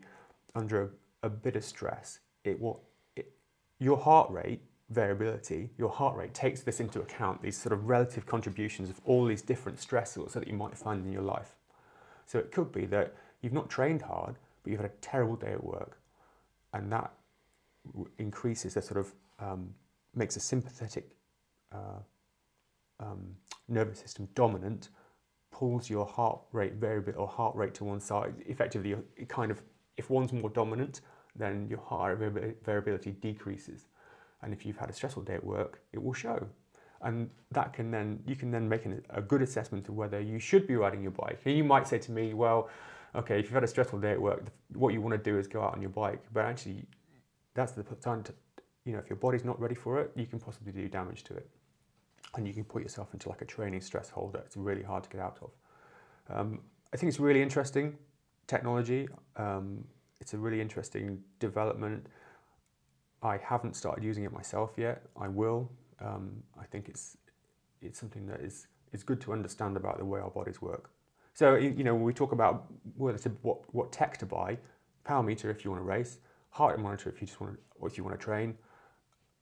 [0.56, 2.19] under a, a bit of stress.
[2.43, 2.82] It will,
[3.15, 3.32] it,
[3.80, 8.26] your heart rate variability, your heart rate takes this into account, these sort of relative
[8.26, 11.56] contributions of all these different stressors that you might find in your life.
[12.26, 15.52] So it could be that you've not trained hard, but you've had a terrible day
[15.52, 16.00] at work,
[16.73, 17.12] and that
[18.17, 19.73] increases the sort of um,
[20.15, 21.10] makes a sympathetic
[21.71, 22.00] uh,
[22.99, 23.36] um,
[23.67, 24.89] nervous system dominant,
[25.51, 28.36] pulls your heart rate variability or heart rate to one side.
[28.45, 29.62] Effectively, it kind of
[29.97, 31.01] if one's more dominant,
[31.36, 32.19] then your heart
[32.63, 33.88] variability decreases,
[34.41, 36.47] and if you've had a stressful day at work, it will show.
[37.01, 40.39] And that can then you can then make an, a good assessment of whether you
[40.39, 41.39] should be riding your bike.
[41.45, 42.69] And you might say to me, well,
[43.15, 45.47] okay, if you've had a stressful day at work, what you want to do is
[45.47, 46.23] go out on your bike.
[46.33, 46.86] But actually,
[47.53, 48.33] that's the time to,
[48.86, 51.36] you know, if your body's not ready for it, you can possibly do damage to
[51.36, 51.47] it.
[52.38, 55.04] And you can put yourself into like a training stress hole that it's really hard
[55.04, 55.52] to get out of.
[56.30, 56.60] Um,
[56.93, 57.97] I think it's really interesting
[58.45, 59.08] technology.
[59.36, 59.84] Um,
[60.21, 62.08] it's a really interesting development.
[63.21, 65.04] I haven't started using it myself yet.
[65.19, 65.69] I will.
[66.00, 67.17] Um, I think it's
[67.82, 70.89] it's something that is is good to understand about the way our bodies work.
[71.34, 74.58] So you know, when we talk about whether to what what tech to buy,
[75.04, 76.19] power meter if you want to race,
[76.50, 78.56] heart monitor if you just want to, or if you want to train.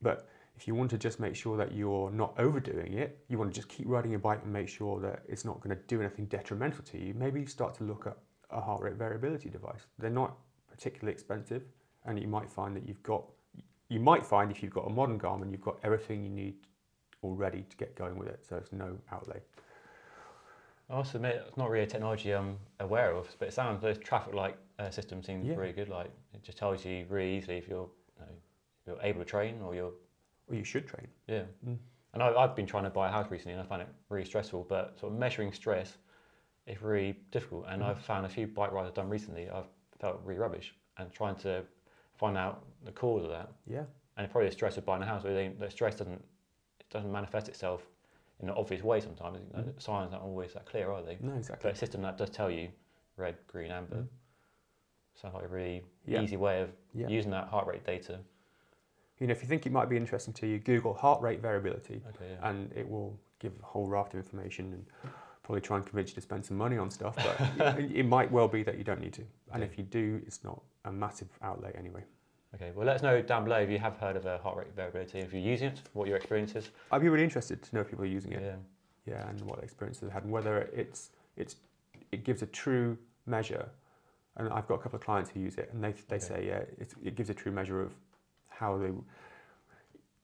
[0.01, 3.53] But if you want to just make sure that you're not overdoing it, you want
[3.53, 5.99] to just keep riding your bike and make sure that it's not going to do
[6.01, 7.13] anything detrimental to you.
[7.13, 8.17] Maybe start to look at
[8.51, 9.85] a heart rate variability device.
[9.99, 10.37] They're not
[10.69, 11.63] particularly expensive,
[12.05, 13.23] and you might find that you've got
[13.87, 16.55] you might find if you've got a modern Garmin, you've got everything you need
[17.23, 18.43] already to get going with it.
[18.47, 19.41] So it's no outlay.
[20.89, 23.97] I must admit, it's not really a technology I'm aware of, but it sounds those
[23.97, 25.55] traffic light uh, system seems Yeah.
[25.55, 25.89] really good.
[25.89, 29.25] Like it just tells you really easily if you're you know, if you're able to
[29.25, 29.93] train or you're
[30.47, 31.07] Well, you should train.
[31.27, 31.43] yeah.
[31.65, 31.77] Mm.
[32.13, 34.25] And I, I've been trying to buy a house recently, and I find it really
[34.25, 34.63] stressful.
[34.63, 35.97] But sort of measuring stress
[36.65, 37.65] is really difficult.
[37.67, 37.87] And Mhm.
[37.87, 39.67] I've found a few bike rides I've done recently, I've
[39.99, 41.65] felt really rubbish, and trying to
[42.15, 43.49] find out the cause of that.
[43.65, 43.85] Yeah.
[44.17, 46.23] And probably the stress of buying a house, where the stress doesn't
[46.79, 47.89] it doesn't manifest itself
[48.39, 49.39] in an obvious way sometimes.
[49.39, 49.81] You know, Mhm.
[49.81, 51.17] Signs aren't always that clear, are they?
[51.21, 51.69] No, exactly.
[51.69, 52.71] But a system that does tell you
[53.17, 54.07] red, green, amber Mhm.
[55.15, 56.21] sounds like a really Yeah.
[56.21, 57.07] easy way of Yeah.
[57.09, 58.19] using that heart rate data.
[59.19, 62.01] You know, if you think it might be interesting to you, Google heart rate variability,
[62.15, 62.49] Okay, yeah.
[62.49, 64.85] and it will give a whole raft of information and
[65.43, 67.15] probably try and convince you to spend some money on stuff.
[67.15, 69.21] But it, it might well be that you don't need to,
[69.53, 69.71] and Okay.
[69.71, 72.03] if you do, it's not a massive outlay anyway.
[72.55, 74.73] Okay, well, let us know down below if you have heard of a heart rate
[74.75, 76.69] variability, if you're using it, what your experience is.
[76.91, 78.41] I'd be really interested to know if people are using it.
[78.41, 79.13] Yeah.
[79.13, 81.55] yeah, and what experience they've had, and whether it's it's
[82.11, 83.69] it gives a true measure.
[84.37, 86.25] And I've got a couple of clients who use it, and they they Okay.
[86.25, 87.93] say yeah, it, it gives a true measure of
[88.59, 88.91] how they.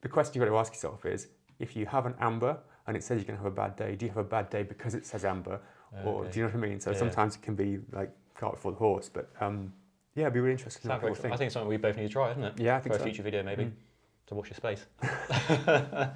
[0.01, 1.27] The question you've got to ask yourself is:
[1.59, 3.95] if you have an amber and it says you're going to have a bad day,
[3.95, 5.59] do you have a bad day because it says amber,
[6.03, 6.79] or do you know what I mean?
[6.79, 6.97] So Yeah.
[6.97, 9.71] sometimes it can be like cart before the horse, but um,
[10.15, 11.33] yeah, it'd be really interesting to know Sounds what think.
[11.33, 12.59] I think it's something we both need to try, isn't it?
[12.59, 13.71] yeah, I think For think a future video, maybe, Mm.
[14.27, 14.85] to watch your space.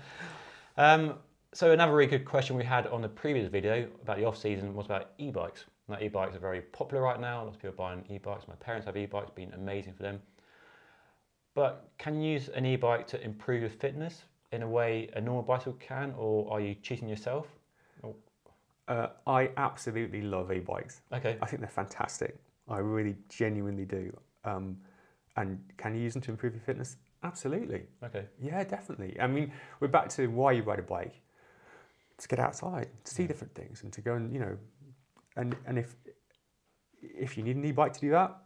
[0.78, 1.16] um,
[1.54, 4.74] so another really good question we had on the previous video about the off season
[4.74, 5.66] was about e-bikes.
[5.88, 7.44] Now e-bikes are very popular right now.
[7.44, 8.48] Lots of people are buying e-bikes.
[8.48, 10.22] My parents have e-bikes, been amazing for them.
[11.56, 15.42] But can you use an e-bike to improve your fitness in a way a normal
[15.42, 17.48] bicycle can, or are you cheating yourself?
[18.88, 21.02] Uh, I absolutely love e-bikes.
[21.12, 21.38] Okay.
[21.42, 22.38] I think they're fantastic.
[22.70, 24.16] I really genuinely do.
[24.44, 24.78] Um,
[25.38, 26.98] and can you use them to improve your fitness?
[27.24, 27.88] Absolutely.
[28.04, 28.26] Okay.
[28.40, 29.20] Yeah, definitely.
[29.20, 31.20] I mean, we're back to why you ride a bike.
[32.20, 33.28] To get outside, to see Yeah.
[33.28, 34.58] different things, and to go and you know,
[35.36, 35.96] and and if
[37.02, 38.38] if you need an e-bike to do that,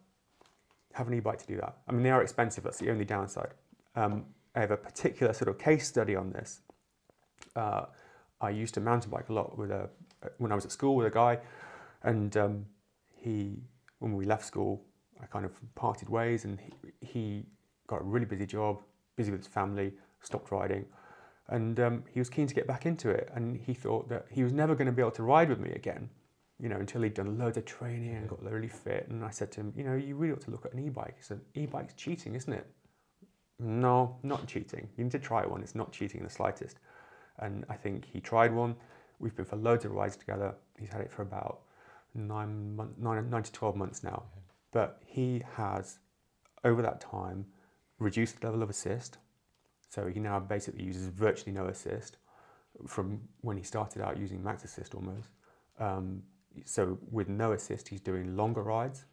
[1.00, 1.78] have an e-bike to do that.
[1.88, 2.64] I mean, they are expensive.
[2.64, 3.54] That's the only downside.
[3.96, 4.26] Um,
[4.56, 6.62] I have a particular sort of case study on this.
[7.56, 7.86] Uh,
[8.42, 9.90] I used to mountain bike a lot with a
[10.38, 11.40] when I was at school with a guy,
[12.04, 12.66] and um,
[13.16, 13.64] he
[14.00, 14.84] when we left school,
[15.22, 16.72] I kind of parted ways, and he,
[17.02, 17.46] he
[17.88, 18.82] got a really busy job,
[19.16, 20.86] busy with his family, stopped riding,
[21.48, 23.30] and um, he was keen to get back into it.
[23.34, 25.72] And he thought that he was never going to be able to ride with me
[25.72, 26.10] again,
[26.60, 29.08] you know, until he'd done loads of training and got really fit.
[29.10, 31.16] And I said to him, you know, you really ought to look at an e-bike.
[31.18, 32.68] He said, e-bike's cheating, isn't it?
[33.60, 34.90] No, not cheating.
[34.98, 35.62] You need to try one.
[35.62, 36.80] It's not cheating in the slightest.
[37.40, 38.76] And I think he tried one.
[39.20, 40.54] We've been for loads of rides together.
[40.78, 41.62] He's had it for about
[42.14, 44.24] nine, month, nine, nine to 12 months now.
[44.72, 46.00] But he has,
[46.64, 47.46] over that time,
[48.00, 49.18] reduced the level of assist.
[49.90, 52.18] So he now basically uses virtually no assist
[52.86, 55.30] from when he started out using max assist almost.
[55.80, 56.24] Um,
[56.66, 59.06] so with no assist, he's doing longer rides.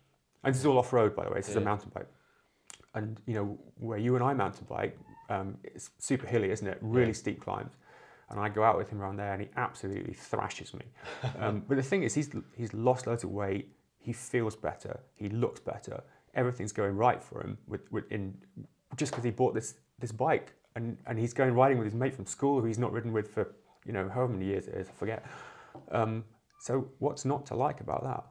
[0.45, 1.37] And this is all off road, by the way.
[1.37, 2.09] This is a mountain bike.
[2.95, 6.79] And you know where you and I mountain bike, um, it's super hilly, isn't it?
[6.81, 7.13] Really Yeah.
[7.13, 7.73] steep climbs.
[8.31, 10.85] And I go out with him around there, and he absolutely thrashes me.
[11.39, 13.69] Um, but the thing is, he's he's lost loads of weight.
[13.99, 15.01] He feels better.
[15.15, 16.03] He looks better.
[16.35, 18.37] Everything's going right for him with, with in
[18.97, 22.15] just because he bought this this bike, and and he's going riding with his mate
[22.15, 24.89] from school who he's not ridden with for you know however many years it is,
[24.89, 25.25] I forget.
[25.91, 26.25] Um,
[26.59, 28.25] so what's not to like about that?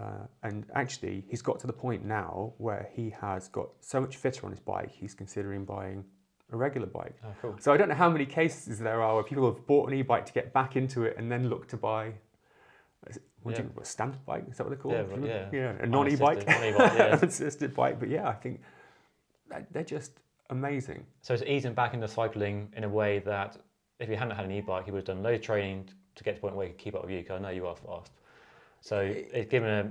[0.00, 4.16] Uh, and actually, he's got to the point now where he has got so much
[4.16, 6.04] fitter on his bike, he's considering buying
[6.52, 7.16] a regular bike.
[7.24, 7.56] Oh, cool.
[7.58, 10.24] So I don't know how many cases there are where people have bought an e-bike
[10.26, 12.12] to get back into it and then look to buy.
[13.42, 13.68] What do Yeah.
[13.74, 14.44] you, a standard bike?
[14.50, 15.24] Is that what they call Yeah, it?
[15.24, 15.48] yeah.
[15.52, 17.06] yeah, a non-e-bike, Unassisted, non-e-bike, yeah.
[17.22, 18.00] unassisted bike.
[18.00, 18.60] But yeah, I think
[19.70, 20.12] they're just
[20.50, 21.04] amazing.
[21.22, 23.56] So it's easing back into cycling in a way that
[24.00, 25.88] if he hadn't had an e-bike, he would have done loads of training
[26.18, 27.18] to get to the point where he could keep up with you.
[27.18, 28.12] Because I know you are fast.
[28.80, 29.90] So it's given a,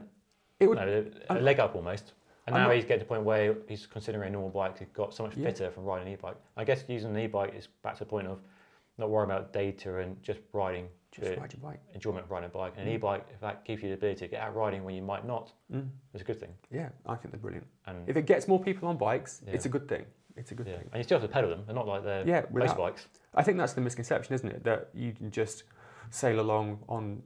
[0.60, 0.78] It would.
[0.78, 2.14] no, a I'm- leg up almost.
[2.46, 4.78] And I'm now not- he's getting to the point where he's considering a normal bike.
[4.80, 5.46] He's got so much Yeah.
[5.50, 6.38] fitter from riding an e-bike.
[6.56, 8.40] I guess using an e-bike is back to the point of
[8.98, 11.80] not worrying about data and just riding, Just ride your bike.
[11.94, 12.74] enjoyment of riding a bike.
[12.78, 12.96] And an Mm.
[12.96, 15.52] e-bike, if that gives you the ability to get out riding when you might not,
[15.72, 15.90] Mm.
[16.14, 16.56] it's a good thing.
[16.72, 17.68] Yeah, I think they're brilliant.
[17.86, 19.54] And If it gets more people on bikes, Yeah.
[19.54, 20.06] it's a good thing.
[20.38, 20.78] It's a good yeah.
[20.78, 20.90] thing.
[20.92, 21.64] and you still have to pedal them.
[21.66, 23.08] They're not like they're Yeah, race without, bikes.
[23.34, 24.64] I think that's the misconception, isn't it?
[24.64, 25.64] That you can just
[26.10, 27.22] sail along on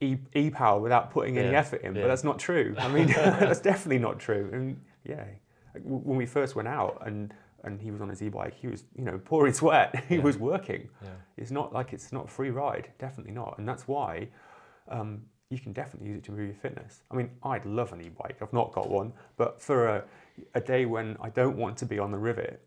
[0.00, 1.94] e- e-power without putting any Yeah, effort in.
[1.94, 2.02] yeah.
[2.02, 2.74] But that's not true.
[2.78, 4.50] I mean, that's definitely not true.
[4.52, 5.24] And yeah,
[5.82, 7.32] when we first went out and
[7.64, 10.04] and he was on his e-bike, he was you know pouring sweat.
[10.08, 10.22] he Yeah.
[10.22, 10.88] was working.
[11.02, 11.08] Yeah.
[11.36, 12.90] It's not like it's not a free ride.
[12.98, 13.58] Definitely not.
[13.58, 14.28] And that's why.
[14.88, 17.02] Um, you can definitely use it to improve your fitness.
[17.08, 18.38] I mean, I'd love an e-bike.
[18.42, 20.04] I've not got one, but for a,
[20.56, 22.60] a day when I don't want to be on the rivet,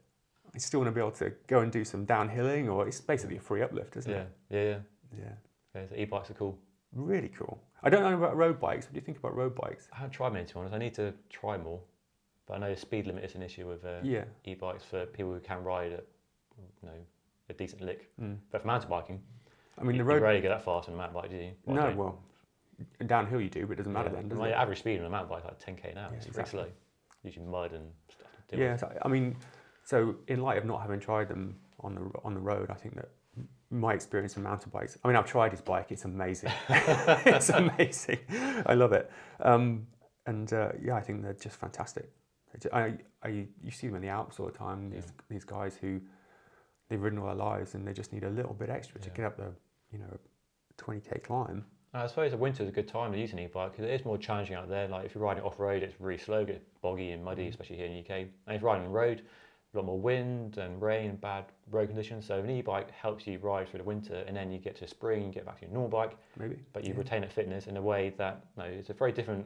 [0.55, 3.35] I still want to be able to go and do some downhilling, or it's basically
[3.35, 4.27] a free uplift, isn't Yeah, it?
[4.49, 4.77] yeah, yeah.
[5.17, 5.31] Yeah,
[5.75, 6.57] yeah so e-bikes are cool.
[6.93, 7.59] really cool.
[7.83, 8.85] I don't know about road bikes.
[8.85, 9.87] What do you think about road bikes?
[9.93, 10.73] I haven't tried many to be honest.
[10.75, 11.79] I need to try more,
[12.45, 14.25] but I know the speed limit is an issue with uh, Yeah.
[14.45, 16.05] e-bikes for people who can ride at
[16.81, 16.97] you know
[17.49, 18.09] a decent lick.
[18.21, 18.37] Mm.
[18.51, 19.21] But for mountain biking,
[19.77, 20.21] I mean, you, the you road.
[20.23, 21.51] rarely go that fast on a mountain bike, do you?
[21.65, 22.19] Well, no, well,
[23.05, 24.15] downhill you do, but it doesn't matter Yeah.
[24.15, 24.53] then, does My it?
[24.53, 26.09] average speed on a mountain bike is like 10k an hour.
[26.11, 26.59] Yeah, it's exactly.
[26.59, 26.75] pretty slow.
[27.23, 28.27] Usually mud and stuff.
[28.59, 29.35] Yeah, so, I mean,
[29.83, 32.95] so in light of not having tried them on the on the road, I think
[32.95, 33.09] that
[33.71, 34.97] my experience of mountain bikes.
[35.03, 36.51] I mean, I've tried his bike; it's amazing.
[36.69, 38.19] it's amazing.
[38.65, 39.11] I love it.
[39.41, 39.87] Um,
[40.25, 42.09] and uh, yeah, I think they're just fantastic.
[42.73, 42.93] I,
[43.23, 43.27] I,
[43.63, 44.89] you see them in the Alps all the time.
[44.89, 45.99] These these guys who
[46.89, 49.25] they've ridden all their lives and they just need a little bit extra to get
[49.25, 49.51] up the
[49.91, 50.17] you know
[50.77, 51.65] 20k climb.
[51.93, 54.05] I suppose the winter is a good time to use an e-bike because it is
[54.05, 54.87] more challenging out there.
[54.87, 57.49] Like if you're riding off road, it's really slow, it's boggy and muddy, Mm.
[57.49, 58.11] especially here in the UK.
[58.45, 59.23] And if you're riding on the road,
[59.73, 62.25] a lot more wind and rain and bad road conditions.
[62.25, 65.25] So an e-bike helps you ride through the winter, and then you get to spring,
[65.27, 66.57] you get back to your normal bike, Maybe.
[66.73, 66.99] but you Yeah.
[66.99, 69.45] retain that fitness in a way that no, it's a very different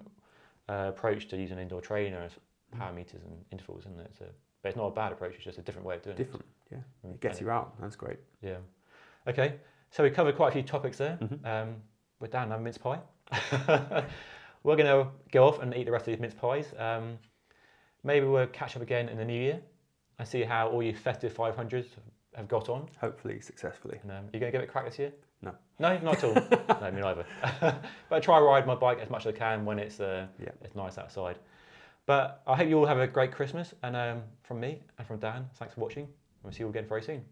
[0.70, 2.32] uh, approach to using an indoor trainers,
[2.74, 2.80] Mm.
[2.80, 4.08] power meters, and intervals, isn't it?
[4.12, 4.30] It's a,
[4.62, 5.36] but it's not a bad approach.
[5.36, 6.18] It's just a different way of doing it.
[6.18, 6.46] different.
[6.72, 7.08] Yeah, it.
[7.10, 7.80] it gets you out.
[7.82, 8.18] That's great.
[8.42, 8.58] Yeah.
[9.28, 9.60] Okay.
[9.92, 11.18] So we covered quite a few topics there.
[11.22, 11.46] Mhm.
[11.46, 11.76] Um,
[12.20, 13.00] we're down now mince pie.
[14.64, 16.74] we're going to go off and eat the rest of these mince pies.
[16.80, 17.20] Um,
[18.04, 19.62] maybe we'll catch up again in the new year
[20.20, 21.86] and see how all your festive 500s
[22.36, 22.88] have got on.
[23.00, 24.00] Hopefully successfully.
[24.04, 25.12] And, um, you going to give it a crack this year?
[25.42, 25.54] No.
[25.80, 26.34] No, not at all.
[26.82, 27.26] no, me neither.
[27.62, 30.28] but I try to ride my bike as much as I can when it's uh,
[30.40, 30.50] Yeah.
[30.62, 31.38] it's nice outside.
[32.06, 33.74] But I hope you all have a great Christmas.
[33.84, 36.04] And um, from me and from Dan, thanks for watching.
[36.04, 37.24] And we'll see you all again very soon.